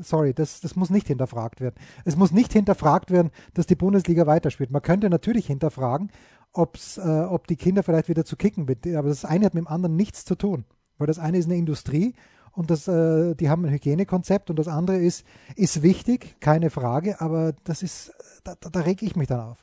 [0.00, 1.76] sorry, das, das muss nicht hinterfragt werden.
[2.04, 4.70] Es muss nicht hinterfragt werden, dass die Bundesliga weiterspielt.
[4.70, 6.10] Man könnte natürlich hinterfragen,
[6.52, 8.66] ob's, äh, ob die Kinder vielleicht wieder zu kicken,
[8.96, 10.64] aber das eine hat mit dem anderen nichts zu tun.
[10.98, 12.14] Weil das eine ist eine Industrie
[12.52, 15.24] und das, äh, die haben ein Hygienekonzept und das andere ist,
[15.54, 18.12] ist wichtig, keine Frage, aber das ist,
[18.42, 19.62] da, da reg ich mich dann auf.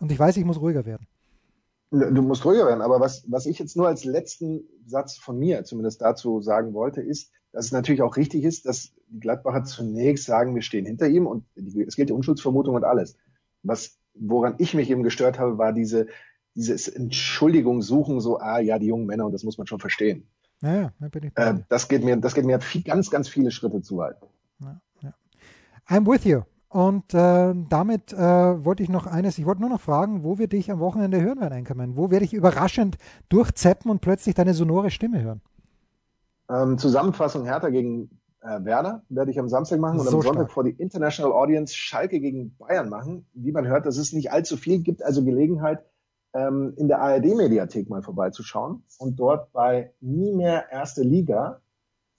[0.00, 1.06] Und ich weiß, ich muss ruhiger werden.
[1.90, 5.64] Du musst ruhiger werden, aber was, was ich jetzt nur als letzten Satz von mir
[5.64, 10.24] zumindest dazu sagen wollte, ist, dass es natürlich auch richtig ist, dass die Gladbacher zunächst
[10.24, 13.16] sagen, wir stehen hinter ihm und die, es gilt die Unschuldsvermutung und alles.
[13.64, 16.06] Was, woran ich mich eben gestört habe, war diese,
[16.54, 20.28] dieses Entschuldigung suchen, so, ah ja, die jungen Männer, und das muss man schon verstehen.
[20.62, 23.50] Ja, ja, bin ich äh, das geht mir, das geht mir viel, ganz, ganz viele
[23.50, 24.16] Schritte zu weit.
[24.60, 25.14] Ja, ja.
[25.88, 26.42] I'm with you.
[26.70, 30.46] Und äh, damit äh, wollte ich noch eines, ich wollte nur noch fragen, wo wir
[30.46, 31.96] dich am Wochenende hören werden, Einkommen.
[31.96, 32.96] Wo werde ich überraschend
[33.28, 35.40] durchzeppen und plötzlich deine sonore Stimme hören?
[36.48, 40.42] Ähm, Zusammenfassung Hertha gegen äh, Werder werde ich am Samstag machen und so am Sonntag
[40.42, 40.52] stark.
[40.52, 43.26] vor die International Audience Schalke gegen Bayern machen.
[43.34, 45.84] Wie man hört, das ist nicht allzu viel, gibt also Gelegenheit,
[46.34, 51.62] ähm, in der ARD-Mediathek mal vorbeizuschauen und dort bei Nie mehr Erste Liga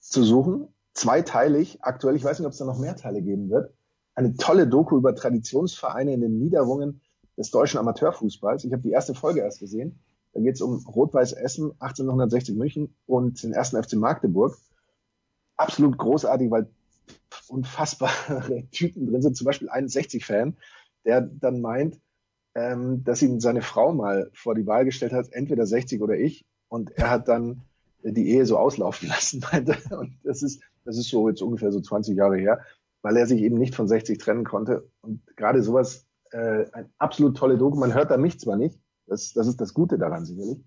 [0.01, 0.67] zu suchen.
[0.93, 3.73] Zweiteilig, aktuell, ich weiß nicht, ob es da noch mehr Teile geben wird
[4.22, 7.01] eine tolle Doku über Traditionsvereine in den Niederungen
[7.38, 8.63] des deutschen Amateurfußballs.
[8.65, 9.99] Ich habe die erste Folge erst gesehen.
[10.34, 14.57] Da geht es um Rot-Weiß Essen 1860 München und den ersten FC Magdeburg.
[15.57, 16.69] Absolut großartig, weil
[17.47, 19.36] unfassbare Typen drin sind.
[19.36, 20.55] Zum Beispiel ein 60-Fan,
[21.03, 21.99] der dann meint,
[22.55, 26.45] ähm, dass ihn seine Frau mal vor die Wahl gestellt hat, entweder 60 oder ich.
[26.69, 27.61] Und er hat dann
[28.03, 29.43] die Ehe so auslaufen lassen.
[29.91, 32.61] Und das ist, das ist so jetzt ungefähr so 20 Jahre her
[33.01, 34.89] weil er sich eben nicht von 60 trennen konnte.
[35.01, 37.77] Und gerade sowas, äh, ein absolut tolle Doku.
[37.77, 40.63] Man hört da mich zwar nicht, das, das ist das Gute daran sicherlich.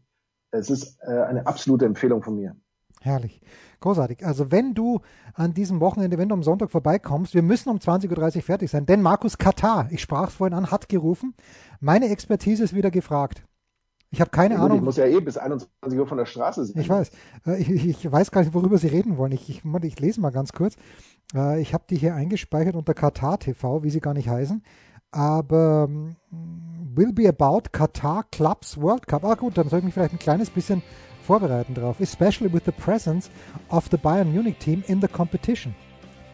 [0.50, 2.56] Es ist äh, eine absolute Empfehlung von mir.
[3.00, 3.40] Herrlich.
[3.80, 4.24] Großartig.
[4.24, 5.00] Also wenn du
[5.34, 8.86] an diesem Wochenende, wenn du am Sonntag vorbeikommst, wir müssen um 20.30 Uhr fertig sein,
[8.86, 11.34] denn Markus Katar, ich sprach es vorhin an, hat gerufen,
[11.80, 13.44] meine Expertise ist wieder gefragt.
[14.14, 14.78] Ich habe keine Ahnung.
[14.78, 16.80] Ich muss ja eh bis 21 Uhr von der Straße sein.
[16.80, 17.10] Ich weiß.
[17.48, 19.32] Äh, ich, ich, weiß gar nicht, worüber Sie reden wollen.
[19.32, 20.76] Ich, ich, ich lese mal ganz kurz.
[21.34, 24.62] Äh, ich habe die hier eingespeichert unter Katar TV, wie sie gar nicht heißen.
[25.10, 26.14] Aber mm,
[26.94, 29.24] will be about Qatar Clubs World Cup.
[29.24, 30.80] Ah gut, dann soll ich mich vielleicht ein kleines bisschen
[31.26, 31.98] vorbereiten drauf.
[31.98, 33.28] Especially with the presence
[33.70, 35.74] of the Bayern Munich team in the competition.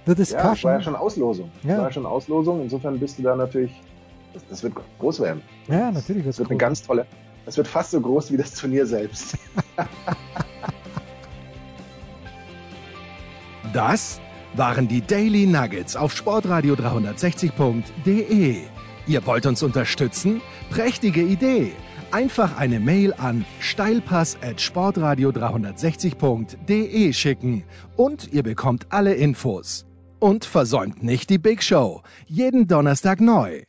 [0.05, 0.45] The discussion.
[0.45, 1.51] Ja, das war ja schon Auslosung.
[1.63, 1.69] Ja.
[1.69, 2.61] Das war ja schon Auslosung.
[2.61, 3.73] Insofern bist du da natürlich,
[4.35, 5.41] das, das wird groß werden.
[5.67, 7.07] Ja, natürlich wird es wird eine ganz tolle,
[7.45, 9.37] das wird fast so groß wie das Turnier selbst.
[13.73, 14.21] das
[14.55, 18.57] waren die Daily Nuggets auf Sportradio 360.de.
[19.07, 20.41] Ihr wollt uns unterstützen?
[20.71, 21.73] Prächtige Idee!
[22.13, 27.63] Einfach eine Mail an steilpass at sportradio 360.de schicken
[27.97, 29.87] und ihr bekommt alle Infos.
[30.19, 32.03] Und versäumt nicht die Big Show.
[32.27, 33.63] Jeden Donnerstag neu.